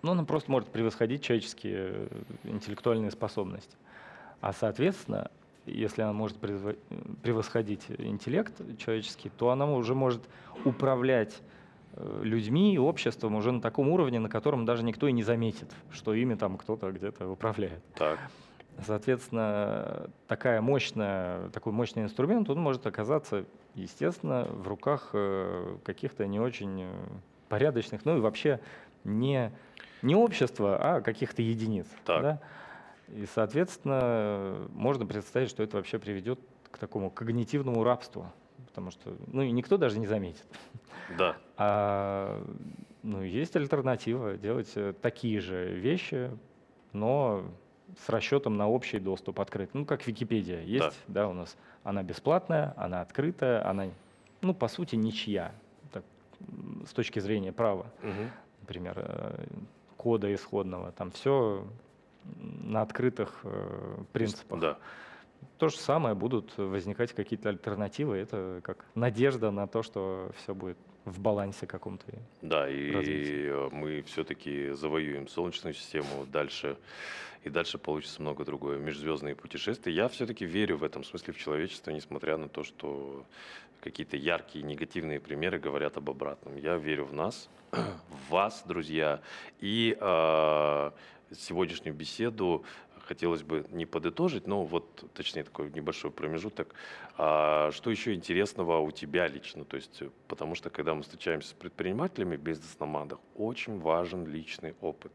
но 0.04 0.12
ну, 0.12 0.18
она 0.18 0.24
просто 0.26 0.50
может 0.50 0.68
превосходить 0.68 1.22
человеческие 1.22 1.92
э, 1.94 2.08
интеллектуальные 2.44 3.10
способности. 3.10 3.74
А 4.42 4.52
соответственно, 4.52 5.30
если 5.64 6.02
она 6.02 6.12
может 6.12 6.36
превосходить 7.22 7.86
интеллект 7.88 8.52
человеческий, 8.76 9.30
то 9.30 9.48
она 9.48 9.64
уже 9.72 9.94
может 9.94 10.20
управлять 10.66 11.40
э, 11.94 12.20
людьми 12.22 12.74
и 12.74 12.78
обществом 12.78 13.34
уже 13.34 13.50
на 13.50 13.62
таком 13.62 13.88
уровне, 13.88 14.20
на 14.20 14.28
котором 14.28 14.66
даже 14.66 14.82
никто 14.82 15.08
и 15.08 15.12
не 15.12 15.22
заметит, 15.22 15.72
что 15.90 16.12
ими 16.12 16.34
там 16.34 16.58
кто-то 16.58 16.92
где-то 16.92 17.26
управляет. 17.26 17.82
Так. 17.94 18.18
Соответственно, 18.84 20.10
такая 20.26 20.60
мощная, 20.60 21.48
такой 21.50 21.72
мощный 21.72 22.02
инструмент, 22.02 22.50
он 22.50 22.58
может 22.58 22.86
оказаться, 22.86 23.44
естественно, 23.74 24.44
в 24.44 24.66
руках 24.66 25.10
э, 25.12 25.76
каких-то 25.84 26.26
не 26.26 26.40
очень 26.40 26.88
порядочных, 27.48 28.04
ну 28.04 28.16
и 28.16 28.20
вообще 28.20 28.60
не 29.04 29.52
не 30.04 30.14
общества, 30.14 30.78
а 30.80 31.00
каких-то 31.00 31.40
единиц. 31.40 31.86
Так. 32.04 32.22
Да? 32.22 32.40
И, 33.08 33.26
соответственно, 33.34 34.68
можно 34.70 35.06
представить, 35.06 35.48
что 35.48 35.62
это 35.62 35.78
вообще 35.78 35.98
приведет 35.98 36.38
к 36.70 36.78
такому 36.78 37.10
когнитивному 37.10 37.82
рабству, 37.84 38.26
потому 38.66 38.90
что, 38.90 39.16
ну, 39.26 39.42
и 39.42 39.50
никто 39.50 39.76
даже 39.76 39.98
не 39.98 40.06
заметит. 40.06 40.46
Да. 41.18 41.36
А, 41.56 42.44
ну, 43.02 43.22
есть 43.22 43.56
альтернатива, 43.56 44.36
делать 44.36 44.72
э, 44.74 44.92
такие 45.00 45.40
же 45.40 45.74
вещи, 45.74 46.30
но 46.92 47.44
с 47.98 48.08
расчетом 48.08 48.56
на 48.56 48.68
общий 48.68 48.98
доступ 48.98 49.40
открыт. 49.40 49.70
Ну, 49.72 49.84
как 49.84 50.06
Википедия 50.06 50.62
есть, 50.62 50.98
да, 51.06 51.22
да 51.22 51.28
у 51.28 51.32
нас. 51.32 51.56
Она 51.82 52.02
бесплатная, 52.02 52.74
она 52.76 53.00
открытая, 53.00 53.68
она, 53.68 53.88
ну, 54.40 54.54
по 54.54 54.68
сути, 54.68 54.96
ничья, 54.96 55.52
так, 55.92 56.04
с 56.86 56.92
точки 56.92 57.18
зрения 57.18 57.52
права. 57.52 57.86
Угу. 58.02 58.30
Например, 58.62 58.94
э, 58.96 59.46
кода 59.96 60.32
исходного. 60.34 60.92
Там 60.92 61.10
все 61.10 61.66
на 62.40 62.82
открытых 62.82 63.40
э, 63.44 63.96
принципах. 64.12 64.60
Да. 64.60 64.78
то 65.58 65.68
же 65.68 65.76
самое 65.76 66.14
будут 66.14 66.56
возникать 66.56 67.12
какие-то 67.12 67.50
альтернативы. 67.50 68.16
Это 68.16 68.60
как 68.64 68.86
надежда 68.94 69.50
на 69.50 69.66
то, 69.66 69.82
что 69.82 70.30
все 70.38 70.54
будет 70.54 70.78
в 71.04 71.20
балансе 71.20 71.66
каком-то. 71.66 72.06
Да, 72.42 72.68
и 72.68 72.92
развития. 72.92 73.48
э, 73.50 73.68
мы 73.72 74.02
все-таки 74.02 74.70
завоюем 74.70 75.28
Солнечную 75.28 75.74
систему 75.74 76.26
дальше, 76.26 76.76
и 77.42 77.50
дальше 77.50 77.78
получится 77.78 78.22
много 78.22 78.44
другое. 78.44 78.78
Межзвездные 78.78 79.34
путешествия. 79.34 79.92
Я 79.92 80.08
все-таки 80.08 80.44
верю 80.46 80.78
в 80.78 80.84
этом 80.84 81.04
смысле 81.04 81.34
в 81.34 81.38
человечество, 81.38 81.90
несмотря 81.90 82.36
на 82.36 82.48
то, 82.48 82.64
что 82.64 83.24
какие-то 83.80 84.16
яркие 84.16 84.64
негативные 84.64 85.20
примеры 85.20 85.58
говорят 85.58 85.96
об 85.98 86.08
обратном. 86.08 86.56
Я 86.56 86.76
верю 86.76 87.04
в 87.04 87.12
нас, 87.12 87.50
в 87.70 88.30
вас, 88.30 88.64
друзья, 88.66 89.20
и 89.60 89.96
э, 90.00 90.90
сегодняшнюю 91.36 91.94
беседу 91.94 92.64
хотелось 93.06 93.42
бы 93.42 93.66
не 93.70 93.86
подытожить, 93.86 94.46
но 94.46 94.64
вот, 94.64 95.10
точнее, 95.14 95.44
такой 95.44 95.70
небольшой 95.70 96.10
промежуток. 96.10 96.74
А 97.16 97.70
что 97.72 97.90
еще 97.90 98.14
интересного 98.14 98.78
у 98.78 98.90
тебя 98.90 99.28
лично? 99.28 99.64
То 99.64 99.76
есть, 99.76 100.02
потому 100.28 100.54
что, 100.54 100.70
когда 100.70 100.94
мы 100.94 101.02
встречаемся 101.02 101.50
с 101.50 101.52
предпринимателями, 101.52 102.36
бизнес-номадах, 102.36 103.18
очень 103.34 103.78
важен 103.78 104.26
личный 104.26 104.74
опыт. 104.80 105.12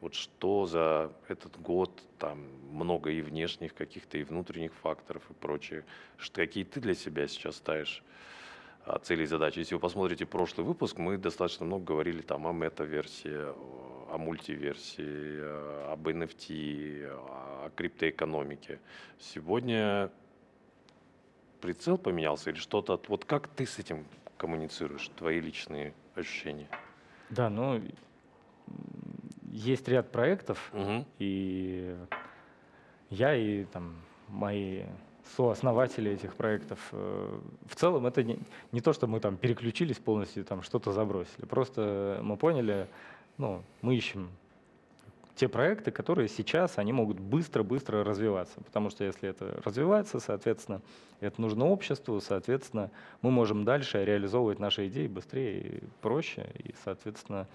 Вот 0.00 0.14
что 0.14 0.66
за 0.66 1.12
этот 1.26 1.60
год, 1.60 1.90
там 2.18 2.46
много 2.70 3.10
и 3.10 3.20
внешних 3.20 3.74
каких-то, 3.74 4.16
и 4.16 4.22
внутренних 4.22 4.72
факторов 4.74 5.22
и 5.30 5.34
прочее, 5.34 5.84
что, 6.18 6.40
какие 6.40 6.64
ты 6.64 6.80
для 6.80 6.94
себя 6.94 7.26
сейчас 7.26 7.56
ставишь 7.56 8.02
цели 9.04 9.22
и 9.24 9.26
задачи. 9.26 9.58
Если 9.60 9.74
вы 9.74 9.80
посмотрите 9.80 10.24
прошлый 10.26 10.66
выпуск, 10.66 10.98
мы 10.98 11.18
достаточно 11.18 11.66
много 11.66 11.84
говорили 11.84 12.22
там 12.22 12.46
о 12.46 12.52
мета-версии, 12.52 13.36
о 14.10 14.16
мультиверсии, 14.18 15.92
об 15.92 16.08
NFT, 16.08 17.06
о 17.10 17.70
криптоэкономике. 17.76 18.80
Сегодня 19.18 20.10
прицел 21.60 21.98
поменялся 21.98 22.50
или 22.50 22.58
что-то? 22.58 23.00
Вот 23.08 23.24
как 23.24 23.48
ты 23.48 23.66
с 23.66 23.78
этим 23.78 24.06
коммуницируешь, 24.36 25.08
твои 25.16 25.40
личные 25.40 25.92
ощущения? 26.14 26.68
Да, 27.30 27.50
ну, 27.50 27.82
есть 29.50 29.88
ряд 29.88 30.10
проектов, 30.10 30.70
Мгм. 30.72 31.04
и 31.18 31.96
я 33.10 33.34
и 33.34 33.64
там 33.64 33.96
мои 34.28 34.84
сооснователи 35.36 36.10
этих 36.10 36.34
проектов. 36.34 36.78
э, 36.92 37.38
В 37.66 37.74
целом 37.74 38.06
это 38.06 38.22
не, 38.22 38.38
не 38.72 38.80
то, 38.80 38.92
что 38.92 39.06
мы 39.06 39.20
там 39.20 39.36
переключились 39.36 39.98
полностью, 39.98 40.44
там 40.44 40.62
что-то 40.62 40.92
забросили. 40.92 41.44
Просто 41.44 42.20
мы 42.22 42.36
поняли, 42.36 42.86
ну, 43.36 43.62
мы 43.82 43.96
ищем 43.96 44.30
те 45.34 45.48
проекты, 45.48 45.92
которые 45.92 46.28
сейчас, 46.28 46.78
они 46.78 46.92
могут 46.92 47.20
быстро-быстро 47.20 48.02
развиваться. 48.02 48.60
Потому 48.60 48.90
что 48.90 49.04
если 49.04 49.28
это 49.28 49.60
развивается, 49.64 50.18
соответственно, 50.18 50.80
это 51.20 51.40
нужно 51.40 51.66
обществу, 51.66 52.20
соответственно, 52.20 52.90
мы 53.22 53.30
можем 53.30 53.64
дальше 53.64 54.04
реализовывать 54.04 54.58
наши 54.58 54.88
идеи 54.88 55.06
быстрее 55.06 55.60
и 55.60 55.82
проще. 56.00 56.50
И, 56.64 56.74
соответственно, 56.84 57.46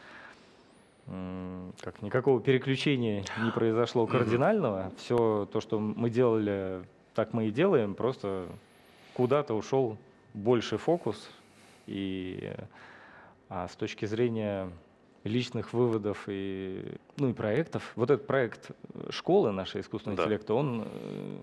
как 1.82 2.02
никакого 2.02 2.40
переключения 2.40 3.26
не 3.44 3.52
произошло 3.52 4.08
кардинального. 4.08 4.92
Все 4.98 5.48
то, 5.52 5.60
что 5.60 5.78
мы 5.80 6.10
делали, 6.10 6.84
так 7.14 7.34
мы 7.34 7.48
и 7.48 7.52
делаем, 7.52 7.96
просто 7.96 8.48
куда-то 9.14 9.54
ушел 9.54 9.98
больше 10.34 10.78
фокус. 10.78 11.30
И 11.86 12.54
а 13.50 13.68
с 13.68 13.76
точки 13.76 14.06
зрения 14.06 14.70
личных 15.24 15.74
выводов 15.74 16.24
и, 16.28 16.96
ну, 17.18 17.30
и 17.30 17.34
проектов, 17.34 17.92
вот 17.96 18.10
этот 18.10 18.28
проект 18.28 18.72
школы 19.10 19.52
нашей 19.52 19.82
искусственного 19.82 20.18
Да. 20.18 20.24
интеллекта, 20.24 20.54
он 20.54 20.86
э, 20.86 21.38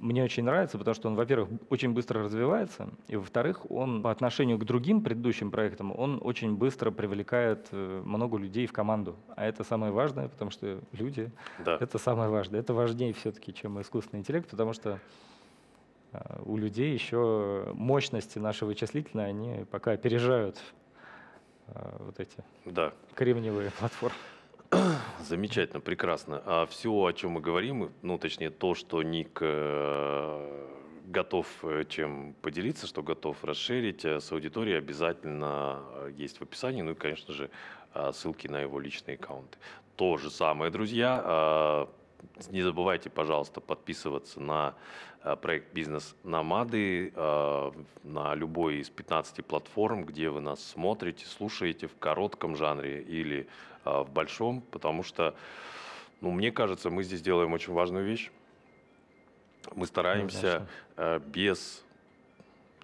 мне 0.00 0.24
очень 0.24 0.44
нравится, 0.44 0.78
потому 0.78 0.94
что 0.94 1.08
он, 1.08 1.14
во-первых, 1.14 1.48
очень 1.68 1.92
быстро 1.92 2.22
развивается, 2.22 2.88
и, 3.08 3.16
во-вторых, 3.16 3.70
он 3.70 4.02
по 4.02 4.10
отношению 4.10 4.58
к 4.58 4.64
другим 4.64 5.02
предыдущим 5.02 5.50
проектам, 5.50 5.92
он 5.96 6.18
очень 6.22 6.56
быстро 6.56 6.90
привлекает 6.90 7.68
э, 7.72 8.02
много 8.04 8.38
людей 8.38 8.66
в 8.66 8.72
команду. 8.72 9.16
А 9.36 9.44
это 9.46 9.62
самое 9.64 9.92
важное, 9.92 10.28
потому 10.28 10.50
что 10.50 10.80
люди 10.92 11.30
Да. 11.64 11.76
это 11.80 11.98
самое 11.98 12.30
важное. 12.30 12.60
Это 12.60 12.72
важнее 12.74 13.12
все-таки, 13.12 13.52
чем 13.52 13.80
искусственный 13.80 14.20
интеллект, 14.20 14.48
потому 14.50 14.72
что 14.72 14.98
а, 16.12 16.40
у 16.44 16.56
людей 16.56 16.92
еще 16.92 17.70
мощности 17.74 18.38
наши 18.38 18.64
вычислительные, 18.66 19.26
они 19.26 19.64
пока 19.70 19.92
опережают 19.92 20.58
а, 21.68 21.96
вот 22.00 22.18
эти 22.18 22.36
Да. 22.64 22.92
кремниевые 23.14 23.70
платформы. 23.78 24.16
Замечательно, 25.22 25.80
прекрасно. 25.80 26.42
А 26.44 26.66
все, 26.66 26.90
о 26.90 27.12
чем 27.12 27.32
мы 27.32 27.40
говорим, 27.40 27.92
ну, 28.02 28.18
точнее, 28.18 28.50
то, 28.50 28.74
что 28.74 29.02
Ник 29.02 29.38
э, 29.40 30.66
готов 31.06 31.46
э, 31.62 31.84
чем 31.88 32.34
поделиться, 32.40 32.86
что 32.86 33.02
готов 33.02 33.42
расширить 33.44 34.04
э, 34.04 34.20
с 34.20 34.32
аудиторией, 34.32 34.78
обязательно 34.78 35.82
есть 36.16 36.38
в 36.38 36.42
описании. 36.42 36.82
Ну 36.82 36.92
и, 36.92 36.94
конечно 36.94 37.34
же, 37.34 37.50
ссылки 38.12 38.46
на 38.46 38.60
его 38.60 38.78
личные 38.80 39.16
аккаунты. 39.16 39.58
То 39.96 40.16
же 40.16 40.30
самое, 40.30 40.70
друзья. 40.70 41.22
э, 41.24 41.86
Не 42.50 42.62
забывайте, 42.62 43.10
пожалуйста, 43.10 43.60
подписываться 43.60 44.40
на 44.40 44.74
проект 45.42 45.74
«Бизнес 45.74 46.16
Намады» 46.24 47.12
на 47.14 48.34
любой 48.34 48.78
из 48.78 48.88
15 48.88 49.44
платформ, 49.44 50.04
где 50.04 50.30
вы 50.30 50.40
нас 50.40 50.64
смотрите, 50.64 51.26
слушаете 51.26 51.88
в 51.88 51.96
коротком 51.98 52.56
жанре 52.56 53.02
или 53.02 53.46
а, 53.46 53.69
в 53.84 54.10
большом, 54.10 54.60
потому 54.70 55.02
что, 55.02 55.34
ну, 56.20 56.30
мне 56.30 56.52
кажется, 56.52 56.90
мы 56.90 57.02
здесь 57.02 57.22
делаем 57.22 57.52
очень 57.52 57.72
важную 57.72 58.04
вещь. 58.04 58.30
Мы 59.74 59.86
стараемся 59.86 60.66
э, 60.96 61.20
без 61.26 61.84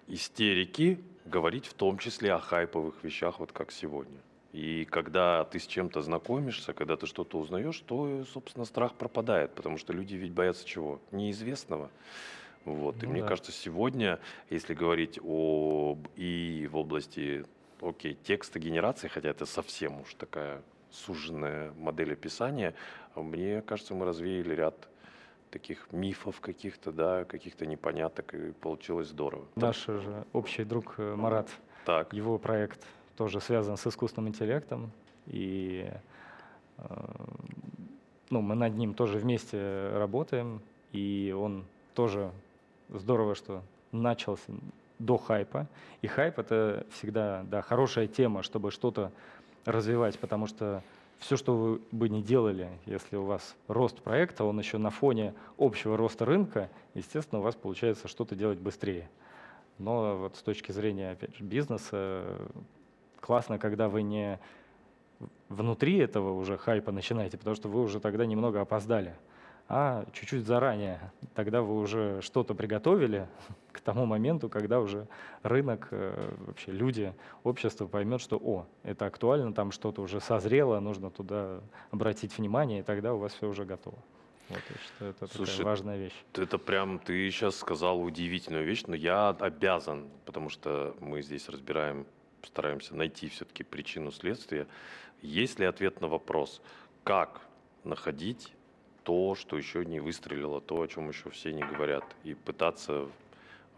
истерики 0.07 0.99
говорить 1.25 1.65
в 1.65 1.73
том 1.73 1.97
числе 1.97 2.33
о 2.33 2.39
хайповых 2.39 3.03
вещах, 3.03 3.39
вот 3.39 3.51
как 3.51 3.71
сегодня. 3.71 4.17
И 4.53 4.85
когда 4.89 5.43
ты 5.43 5.59
с 5.59 5.67
чем-то 5.67 6.01
знакомишься, 6.01 6.73
когда 6.73 6.95
ты 6.95 7.05
что-то 7.05 7.37
узнаешь, 7.37 7.79
то, 7.81 8.23
собственно, 8.31 8.65
страх 8.65 8.95
пропадает, 8.95 9.53
потому 9.53 9.77
что 9.77 9.93
люди 9.93 10.15
ведь 10.15 10.31
боятся 10.31 10.65
чего? 10.65 10.99
Неизвестного. 11.11 11.89
Вот. 12.65 13.01
и 13.03 13.05
Ну 13.05 13.11
мне 13.11 13.21
да. 13.21 13.27
кажется, 13.27 13.51
сегодня, 13.51 14.19
если 14.49 14.73
говорить 14.73 15.19
об 15.19 16.07
и 16.15 16.67
в 16.71 16.77
области, 16.77 17.45
окей, 17.81 18.17
текста 18.23 18.59
генерации, 18.59 19.07
хотя 19.07 19.29
это 19.29 19.45
совсем 19.45 20.01
уж 20.01 20.13
такая 20.15 20.61
суженная 20.91 21.71
модель 21.77 22.13
описания, 22.13 22.73
мне 23.15 23.61
кажется, 23.61 23.93
мы 23.93 24.05
развеяли 24.05 24.53
ряд 24.55 24.87
таких 25.51 25.87
мифов 25.91 26.41
каких-то, 26.41 26.91
да, 26.91 27.25
каких-то 27.25 27.65
непоняток, 27.65 28.33
и 28.33 28.51
получилось 28.51 29.07
здорово. 29.07 29.45
Наш 29.55 29.85
же 29.85 30.25
общий 30.33 30.63
друг 30.63 30.95
э, 30.97 31.15
Марат, 31.15 31.49
Так, 31.85 32.13
его 32.13 32.37
проект 32.37 32.85
тоже 33.15 33.39
связан 33.39 33.77
с 33.77 33.87
искусственным 33.87 34.29
интеллектом, 34.29 34.91
и 35.25 35.89
э, 36.77 36.83
ну, 38.29 38.41
мы 38.41 38.55
над 38.55 38.75
ним 38.75 38.93
тоже 38.93 39.17
вместе 39.17 39.89
работаем, 39.93 40.61
и 40.91 41.33
он 41.37 41.65
тоже 41.93 42.31
здорово, 42.89 43.35
что 43.35 43.63
начался 43.91 44.51
до 44.99 45.17
хайпа. 45.17 45.67
И 46.01 46.07
хайп 46.07 46.39
это 46.39 46.85
всегда 46.91 47.43
да, 47.49 47.61
хорошая 47.61 48.07
тема, 48.07 48.43
чтобы 48.43 48.71
что-то 48.71 49.11
развивать, 49.67 50.17
потому 50.17 50.47
что 50.47 50.81
все, 51.19 51.35
что 51.35 51.55
вы 51.55 51.81
бы 51.91 52.09
не 52.09 52.23
делали, 52.23 52.69
если 52.85 53.17
у 53.17 53.23
вас 53.23 53.55
рост 53.67 54.01
проекта, 54.01 54.45
он 54.45 54.57
еще 54.59 54.77
на 54.77 54.89
фоне 54.89 55.33
общего 55.57 55.97
роста 55.97 56.25
рынка, 56.25 56.69
естественно, 56.93 57.39
у 57.39 57.43
вас 57.43 57.55
получается 57.55 58.07
что-то 58.07 58.35
делать 58.35 58.59
быстрее. 58.59 59.09
Но 59.77 60.15
вот 60.17 60.37
с 60.37 60.41
точки 60.41 60.71
зрения, 60.71 61.11
опять 61.11 61.35
же, 61.35 61.43
бизнеса, 61.43 62.23
классно, 63.19 63.59
когда 63.59 63.89
вы 63.89 64.03
не 64.03 64.39
внутри 65.49 65.97
этого 65.97 66.33
уже 66.33 66.57
хайпа 66.57 66.91
начинаете, 66.91 67.37
потому 67.37 67.55
что 67.55 67.67
вы 67.67 67.81
уже 67.81 67.99
тогда 67.99 68.25
немного 68.25 68.61
опоздали, 68.61 69.15
а 69.69 70.05
чуть-чуть 70.13 70.45
заранее. 70.45 71.11
Тогда 71.35 71.61
вы 71.61 71.79
уже 71.79 72.21
что-то 72.21 72.55
приготовили 72.55 73.27
к 73.71 73.81
тому 73.81 74.05
моменту, 74.05 74.49
когда 74.49 74.79
уже 74.79 75.07
рынок, 75.43 75.89
э, 75.91 76.33
вообще 76.45 76.71
люди, 76.71 77.13
общество 77.43 77.87
поймет, 77.87 78.21
что 78.21 78.37
о, 78.37 78.65
это 78.83 79.05
актуально, 79.05 79.53
там 79.53 79.71
что-то 79.71 80.01
уже 80.01 80.19
созрело, 80.21 80.79
нужно 80.79 81.11
туда 81.11 81.61
обратить 81.91 82.37
внимание, 82.37 82.79
и 82.79 82.83
тогда 82.83 83.13
у 83.13 83.17
вас 83.17 83.33
все 83.33 83.47
уже 83.47 83.65
готово. 83.65 83.97
Вот, 84.49 84.61
я 84.69 84.75
считаю, 84.77 85.11
это 85.11 85.27
Слушай, 85.27 85.51
такая 85.51 85.65
важная 85.65 85.97
вещь. 85.97 86.15
это 86.33 86.57
прям 86.57 86.99
ты 86.99 87.29
сейчас 87.29 87.57
сказал 87.57 88.01
удивительную 88.01 88.65
вещь, 88.65 88.83
но 88.87 88.95
я 88.95 89.29
обязан, 89.29 90.07
потому 90.25 90.49
что 90.49 90.95
мы 91.01 91.21
здесь 91.21 91.49
разбираем, 91.49 92.05
стараемся 92.43 92.95
найти 92.95 93.27
все-таки 93.27 93.63
причину 93.63 94.11
следствия. 94.11 94.67
Есть 95.21 95.59
ли 95.59 95.65
ответ 95.65 95.99
на 95.99 96.07
вопрос, 96.07 96.61
как 97.03 97.41
находить 97.83 98.53
то, 99.07 99.35
что 99.35 99.57
еще 99.57 99.85
не 99.85 100.01
выстрелило, 100.01 100.59
то, 100.59 100.81
о 100.81 100.87
чем 100.89 101.07
еще 101.07 101.29
все 101.29 101.53
не 101.53 101.63
говорят, 101.63 102.03
и 102.25 102.33
пытаться 102.33 103.07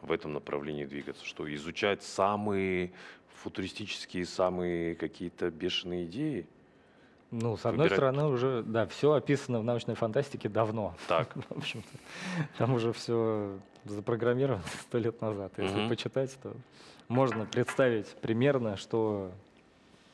в 0.01 0.11
этом 0.11 0.33
направлении 0.33 0.85
двигаться, 0.85 1.23
что 1.23 1.53
изучать 1.53 2.01
самые 2.01 2.93
футуристические, 3.43 4.25
самые 4.25 4.95
какие-то 4.95 5.51
бешеные 5.51 6.05
идеи, 6.05 6.47
Ну, 7.29 7.55
с 7.57 7.65
одной 7.67 7.89
Выбирать- 7.89 7.99
стороны, 7.99 8.25
уже, 8.25 8.63
да, 8.63 8.87
все 8.87 9.11
описано 9.13 9.59
в 9.59 9.63
научной 9.63 9.93
фантастике 9.93 10.49
давно. 10.49 10.95
Так, 11.07 11.35
В 11.49 11.57
общем-то, 11.57 11.87
там 12.57 12.73
уже 12.73 12.91
все 12.91 13.59
запрограммировано 13.85 14.63
сто 14.81 14.97
лет 14.97 15.21
назад. 15.21 15.53
Если 15.57 15.77
Мгм. 15.77 15.89
почитать, 15.89 16.35
то 16.41 16.53
можно 17.07 17.45
представить 17.45 18.07
примерно, 18.21 18.77
что 18.77 19.29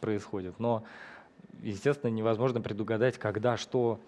происходит. 0.02 0.60
Но, 0.60 0.84
естественно, 1.64 2.12
невозможно 2.12 2.60
предугадать, 2.60 3.18
когда 3.18 3.56
что 3.56 4.02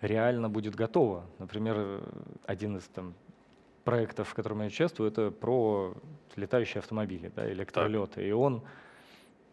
реально 0.00 0.48
будет 0.48 0.74
готово. 0.74 1.24
Например, 1.38 2.02
один 2.46 2.76
из 2.76 2.84
там, 2.84 3.14
проектов, 3.84 4.28
в 4.28 4.34
котором 4.34 4.60
я 4.60 4.66
участвую, 4.66 5.10
это 5.10 5.30
про 5.30 5.94
летающие 6.36 6.80
автомобили, 6.80 7.30
да, 7.34 7.50
электролеты. 7.50 8.26
И 8.26 8.32
он, 8.32 8.62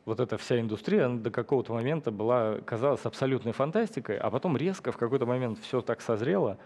вот 0.06 0.20
эта 0.20 0.38
вся 0.38 0.60
индустрия, 0.60 1.06
она 1.06 1.20
до 1.20 1.32
какого-то 1.32 1.74
момента 1.74 2.12
была, 2.12 2.60
казалась 2.66 3.06
абсолютной 3.06 3.52
фантастикой, 3.52 4.18
а 4.18 4.30
потом 4.30 4.58
резко 4.58 4.92
в 4.92 4.98
какой-то 4.98 5.26
момент 5.26 5.60
все 5.60 5.82
так 5.82 6.02
созрело, 6.02 6.58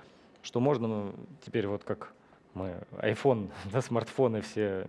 что 0.41 0.60
можно 0.60 0.88
ну, 0.88 1.13
теперь 1.46 1.67
вот 1.67 1.84
как 1.84 2.13
мы, 2.54 2.76
iPhone, 2.94 3.50
да, 3.72 3.82
смартфоны 3.82 4.41
все 4.41 4.88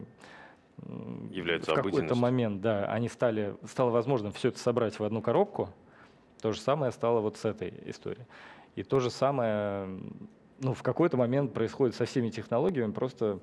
Являются 1.31 1.72
в 1.72 1.74
какой-то 1.74 2.14
момент, 2.14 2.61
да, 2.61 2.87
они 2.87 3.09
стали, 3.09 3.55
стало 3.66 3.90
возможным 3.90 4.33
все 4.33 4.48
это 4.48 4.59
собрать 4.59 4.98
в 4.98 5.05
одну 5.05 5.20
коробку. 5.20 5.68
То 6.40 6.52
же 6.52 6.61
самое 6.61 6.90
стало 6.90 7.20
вот 7.20 7.37
с 7.37 7.44
этой 7.44 7.72
историей. 7.87 8.24
И 8.74 8.82
то 8.82 9.00
же 9.00 9.11
самое, 9.11 10.00
ну, 10.61 10.74
в 10.74 10.82
какой-то 10.82 11.16
момент 11.16 11.52
происходит 11.52 11.94
со 11.94 12.04
всеми 12.04 12.30
технологиями, 12.30 12.92
просто, 12.92 13.38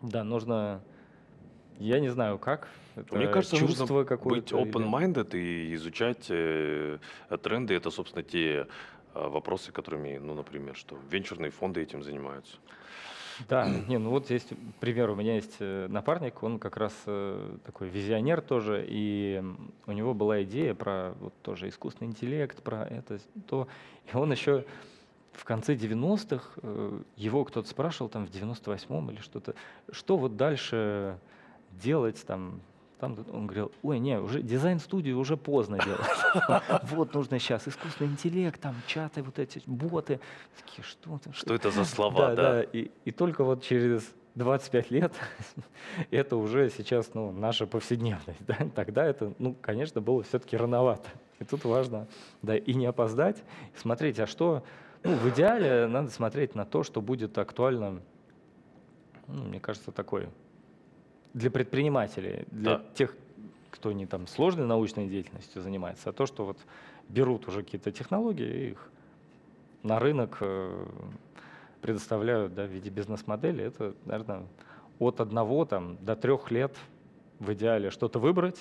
да, 0.00 0.22
нужно, 0.22 0.82
я 1.78 1.98
не 1.98 2.08
знаю 2.08 2.38
как, 2.38 2.68
это 2.94 3.16
Мне 3.16 3.28
кажется, 3.28 3.56
чувство 3.56 3.86
нужно 3.86 4.16
быть 4.18 4.52
open-minded 4.52 5.36
и 5.36 5.74
изучать 5.74 6.26
э, 6.28 6.98
тренды. 7.42 7.74
Это, 7.74 7.90
собственно, 7.90 8.22
те 8.22 8.66
э, 9.14 9.28
вопросы, 9.28 9.72
которыми, 9.72 10.18
ну, 10.18 10.34
например, 10.34 10.76
что 10.76 10.98
венчурные 11.10 11.50
фонды 11.50 11.80
этим 11.80 12.02
занимаются. 12.02 12.58
Да, 13.48 13.68
не, 13.88 13.98
ну 13.98 14.10
вот 14.10 14.30
есть 14.30 14.52
пример, 14.80 15.10
у 15.10 15.14
меня 15.14 15.34
есть 15.34 15.56
э, 15.60 15.86
напарник, 15.88 16.42
он 16.42 16.58
как 16.58 16.76
раз 16.76 16.92
э, 17.06 17.56
такой 17.64 17.88
визионер 17.88 18.40
тоже, 18.40 18.84
и 18.88 19.42
у 19.86 19.92
него 19.92 20.14
была 20.14 20.42
идея 20.42 20.74
про 20.74 21.14
вот 21.20 21.34
тоже 21.42 21.68
искусственный 21.68 22.10
интеллект, 22.10 22.62
про 22.62 22.84
это, 22.84 23.18
то, 23.46 23.68
и 24.12 24.16
он 24.16 24.32
еще 24.32 24.64
в 25.32 25.44
конце 25.44 25.74
90-х, 25.74 26.60
э, 26.62 27.00
его 27.16 27.44
кто-то 27.44 27.68
спрашивал 27.68 28.08
там 28.08 28.26
в 28.26 28.30
98-м 28.30 29.10
или 29.10 29.20
что-то, 29.20 29.54
что 29.90 30.16
вот 30.16 30.36
дальше 30.36 31.18
делать 31.70 32.24
там, 32.26 32.60
там 33.02 33.18
он 33.32 33.48
говорил, 33.48 33.72
ой, 33.82 33.98
не, 33.98 34.16
уже 34.20 34.42
дизайн-студию 34.42 35.18
уже 35.18 35.36
поздно 35.36 35.76
делать. 35.84 36.62
Вот 36.82 37.12
нужно 37.14 37.40
сейчас 37.40 37.66
искусственный 37.66 38.12
интеллект, 38.12 38.60
там 38.60 38.76
чаты, 38.86 39.24
вот 39.24 39.40
эти 39.40 39.60
боты. 39.66 40.20
Такие, 40.64 40.84
что 40.84 41.18
там, 41.18 41.32
Что 41.32 41.52
это 41.52 41.72
за 41.72 41.84
слова, 41.84 42.36
да, 42.36 42.62
и 42.62 43.10
только 43.10 43.42
вот 43.42 43.64
через 43.64 44.08
25 44.36 44.90
лет 44.92 45.12
это 46.12 46.36
уже 46.36 46.70
сейчас 46.70 47.12
ну, 47.14 47.32
наша 47.32 47.66
повседневность. 47.66 48.38
Да? 48.46 48.56
Тогда 48.72 49.04
это, 49.04 49.34
ну, 49.40 49.56
конечно, 49.60 50.00
было 50.00 50.22
все-таки 50.22 50.56
рановато. 50.56 51.08
И 51.40 51.44
тут 51.44 51.64
важно 51.64 52.06
да, 52.40 52.56
и 52.56 52.72
не 52.72 52.86
опоздать, 52.86 53.42
и 53.74 53.78
смотреть, 53.78 54.20
а 54.20 54.28
что... 54.28 54.62
Ну, 55.02 55.16
в 55.16 55.28
идеале 55.30 55.88
надо 55.88 56.10
смотреть 56.10 56.54
на 56.54 56.64
то, 56.64 56.84
что 56.84 57.00
будет 57.00 57.36
актуально, 57.36 58.00
ну, 59.26 59.42
мне 59.42 59.58
кажется, 59.58 59.90
такой 59.90 60.28
для 61.34 61.50
предпринимателей, 61.50 62.44
для 62.50 62.78
Да. 62.78 62.84
тех, 62.94 63.14
кто 63.70 63.92
не 63.92 64.06
там 64.06 64.26
сложной 64.26 64.66
научной 64.66 65.08
деятельностью 65.08 65.62
занимается, 65.62 66.10
а 66.10 66.12
то, 66.12 66.26
что 66.26 66.44
вот 66.44 66.58
берут 67.08 67.48
уже 67.48 67.62
какие-то 67.62 67.90
технологии 67.90 68.66
и 68.66 68.70
их 68.70 68.90
на 69.82 69.98
рынок 69.98 70.38
э, 70.40 70.86
предоставляют 71.80 72.54
да, 72.54 72.64
в 72.66 72.70
виде 72.70 72.90
бизнес-модели, 72.90 73.64
это, 73.64 73.94
наверное, 74.04 74.46
от 74.98 75.20
одного 75.20 75.64
там, 75.64 75.96
до 76.00 76.14
трех 76.14 76.50
лет 76.50 76.76
в 77.40 77.52
идеале 77.54 77.90
что-то 77.90 78.20
выбрать, 78.20 78.60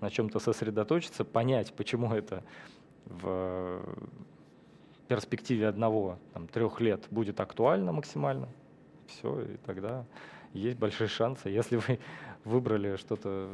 на 0.00 0.10
чем-то 0.10 0.38
сосредоточиться, 0.40 1.24
понять, 1.24 1.72
почему 1.72 2.12
это 2.12 2.42
в 3.06 3.80
перспективе 5.08 5.68
одного 5.68 6.18
там, 6.34 6.46
трех 6.48 6.80
лет 6.80 7.04
будет 7.10 7.40
актуально 7.40 7.92
максимально. 7.92 8.48
Все, 9.06 9.40
и 9.40 9.56
тогда 9.64 10.04
есть 10.52 10.78
большие 10.78 11.08
шансы. 11.08 11.48
Если 11.48 11.76
вы 11.76 11.98
выбрали 12.44 12.96
что-то, 12.96 13.48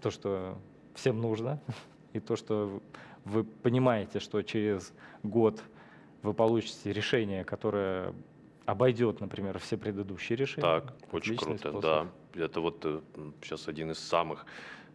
то, 0.00 0.10
что 0.10 0.58
всем 0.94 1.20
нужно, 1.20 1.60
и 2.12 2.20
то, 2.20 2.36
что 2.36 2.80
вы 3.24 3.44
понимаете, 3.44 4.20
что 4.20 4.42
через 4.42 4.92
год 5.22 5.60
вы 6.22 6.32
получите 6.34 6.92
решение, 6.92 7.44
которое 7.44 8.14
обойдет, 8.64 9.20
например, 9.20 9.58
все 9.58 9.76
предыдущие 9.76 10.36
решения. 10.36 10.62
Так, 10.62 10.92
очень 11.12 11.34
Отличный 11.34 11.58
круто, 11.58 11.70
способ. 11.70 12.08
да. 12.34 12.44
Это 12.44 12.60
вот 12.60 13.04
сейчас 13.42 13.68
один 13.68 13.92
из 13.92 13.98
самых 13.98 14.44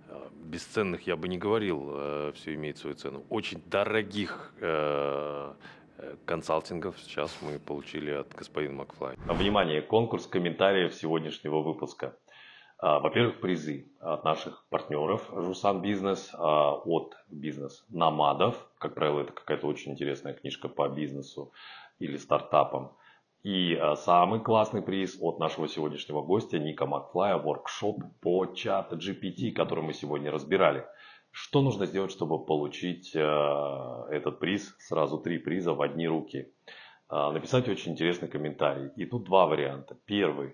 э, 0.07 0.29
бесценных, 0.43 1.07
я 1.07 1.15
бы 1.15 1.27
не 1.27 1.37
говорил, 1.37 2.31
все 2.33 2.53
имеет 2.55 2.77
свою 2.77 2.95
цену. 2.95 3.23
Очень 3.29 3.61
дорогих 3.65 4.53
э, 4.59 5.53
э, 5.53 5.53
консалтингов 6.25 6.99
сейчас 6.99 7.35
мы 7.41 7.59
получили 7.59 8.11
от 8.11 8.33
господина 8.33 8.75
Макфлай. 8.75 9.15
Внимание, 9.27 9.81
конкурс 9.81 10.27
комментариев 10.27 10.93
сегодняшнего 10.93 11.61
выпуска. 11.61 12.15
А, 12.81 12.99
Во-первых, 12.99 13.39
призы 13.39 13.87
от 13.99 14.23
наших 14.23 14.65
партнеров 14.69 15.29
Жусан 15.31 15.81
Бизнес, 15.81 16.31
а, 16.33 16.73
от 16.73 17.15
бизнес 17.29 17.85
Намадов. 17.89 18.55
Как 18.79 18.95
правило, 18.95 19.21
это 19.21 19.33
какая-то 19.33 19.67
очень 19.67 19.91
интересная 19.91 20.33
книжка 20.33 20.67
по 20.67 20.89
бизнесу 20.89 21.53
или 21.99 22.17
стартапам. 22.17 22.91
И 23.43 23.75
а, 23.75 23.95
самый 23.95 24.39
классный 24.39 24.81
приз 24.81 25.17
от 25.21 25.37
нашего 25.37 25.67
сегодняшнего 25.67 26.23
гостя 26.23 26.57
Ника 26.57 26.87
Макфлая, 26.87 27.37
воркшоп 27.37 28.01
по 28.19 28.47
чат 28.47 28.93
GPT, 28.93 29.51
который 29.51 29.83
мы 29.83 29.93
сегодня 29.93 30.31
разбирали. 30.31 30.85
Что 31.31 31.61
нужно 31.61 31.85
сделать, 31.85 32.11
чтобы 32.11 32.43
получить 32.43 33.15
э, 33.15 33.19
этот 34.11 34.39
приз? 34.39 34.75
Сразу 34.79 35.17
три 35.17 35.37
приза 35.37 35.73
в 35.73 35.81
одни 35.81 36.05
руки. 36.05 36.51
Э, 37.09 37.31
написать 37.31 37.69
очень 37.69 37.93
интересный 37.93 38.27
комментарий. 38.27 38.89
И 38.97 39.05
тут 39.05 39.23
два 39.23 39.47
варианта. 39.47 39.97
Первый. 40.05 40.49
Э, 40.49 40.53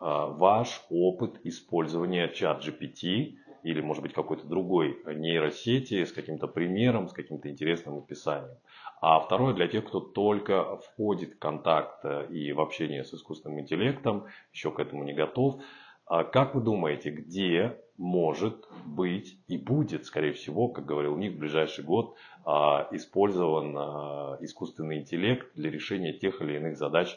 ваш 0.00 0.84
опыт 0.90 1.40
использования 1.44 2.28
чат 2.28 2.62
GPT 2.62 3.36
или, 3.62 3.80
может 3.80 4.02
быть, 4.02 4.12
какой-то 4.12 4.46
другой 4.46 5.02
нейросети 5.06 6.04
с 6.04 6.12
каким-то 6.12 6.46
примером, 6.46 7.08
с 7.08 7.12
каким-то 7.12 7.48
интересным 7.50 7.96
описанием. 7.96 8.58
А 9.00 9.20
второе 9.20 9.54
для 9.54 9.66
тех, 9.66 9.86
кто 9.86 10.00
только 10.00 10.76
входит 10.76 11.34
в 11.34 11.38
контакт 11.38 12.04
и 12.30 12.52
в 12.52 12.60
общение 12.60 13.02
с 13.02 13.14
искусственным 13.14 13.60
интеллектом, 13.60 14.26
еще 14.52 14.70
к 14.72 14.78
этому 14.78 15.04
не 15.04 15.14
готов. 15.14 15.62
А 16.08 16.24
Как 16.24 16.54
вы 16.54 16.62
думаете, 16.62 17.10
где 17.10 17.78
может 17.98 18.66
быть 18.86 19.38
и 19.46 19.58
будет, 19.58 20.06
скорее 20.06 20.32
всего, 20.32 20.68
как 20.68 20.86
говорил 20.86 21.16
Ник, 21.16 21.34
в 21.34 21.38
ближайший 21.38 21.84
год 21.84 22.16
а, 22.46 22.88
использован 22.92 23.76
а, 23.76 24.38
искусственный 24.40 25.00
интеллект 25.00 25.52
для 25.54 25.70
решения 25.70 26.14
тех 26.14 26.40
или 26.40 26.56
иных 26.56 26.78
задач, 26.78 27.14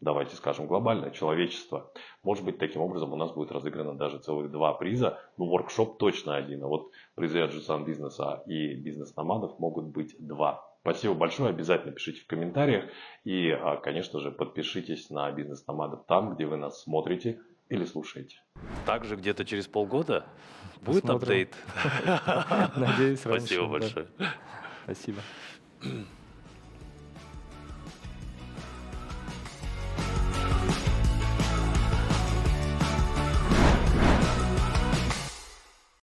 давайте 0.00 0.36
скажем, 0.36 0.68
глобальное 0.68 1.10
человечество. 1.10 1.92
Может 2.22 2.46
быть, 2.46 2.56
таким 2.56 2.80
образом 2.80 3.12
у 3.12 3.16
нас 3.16 3.30
будет 3.30 3.52
разыграно 3.52 3.94
даже 3.94 4.18
целых 4.18 4.50
два 4.50 4.72
приза. 4.72 5.18
Ну, 5.36 5.44
воркшоп 5.44 5.98
точно 5.98 6.34
один, 6.34 6.64
а 6.64 6.68
вот 6.68 6.92
призы 7.16 7.40
от 7.40 7.52
Жусан 7.52 7.84
Бизнеса 7.84 8.42
и 8.46 8.74
Бизнес-номадов 8.74 9.58
могут 9.58 9.84
быть 9.88 10.16
два. 10.18 10.64
Спасибо 10.80 11.12
большое, 11.12 11.50
обязательно 11.50 11.92
пишите 11.92 12.22
в 12.22 12.26
комментариях 12.26 12.86
и, 13.24 13.50
а, 13.50 13.76
конечно 13.76 14.18
же, 14.18 14.30
подпишитесь 14.30 15.10
на 15.10 15.30
бизнес-номадов 15.30 16.06
там, 16.06 16.34
где 16.34 16.46
вы 16.46 16.56
нас 16.56 16.82
смотрите 16.82 17.38
или 17.70 17.84
слушаете. 17.86 18.36
Также 18.84 19.16
где-то 19.16 19.44
через 19.46 19.66
полгода 19.66 20.26
будет 20.82 21.02
Посмотрим. 21.02 21.28
апдейт. 21.28 21.56
Надеюсь, 22.76 23.24
раньше, 23.24 23.46
Спасибо 23.46 23.64
да. 23.64 23.70
большое. 23.70 24.08
Спасибо. 24.84 25.22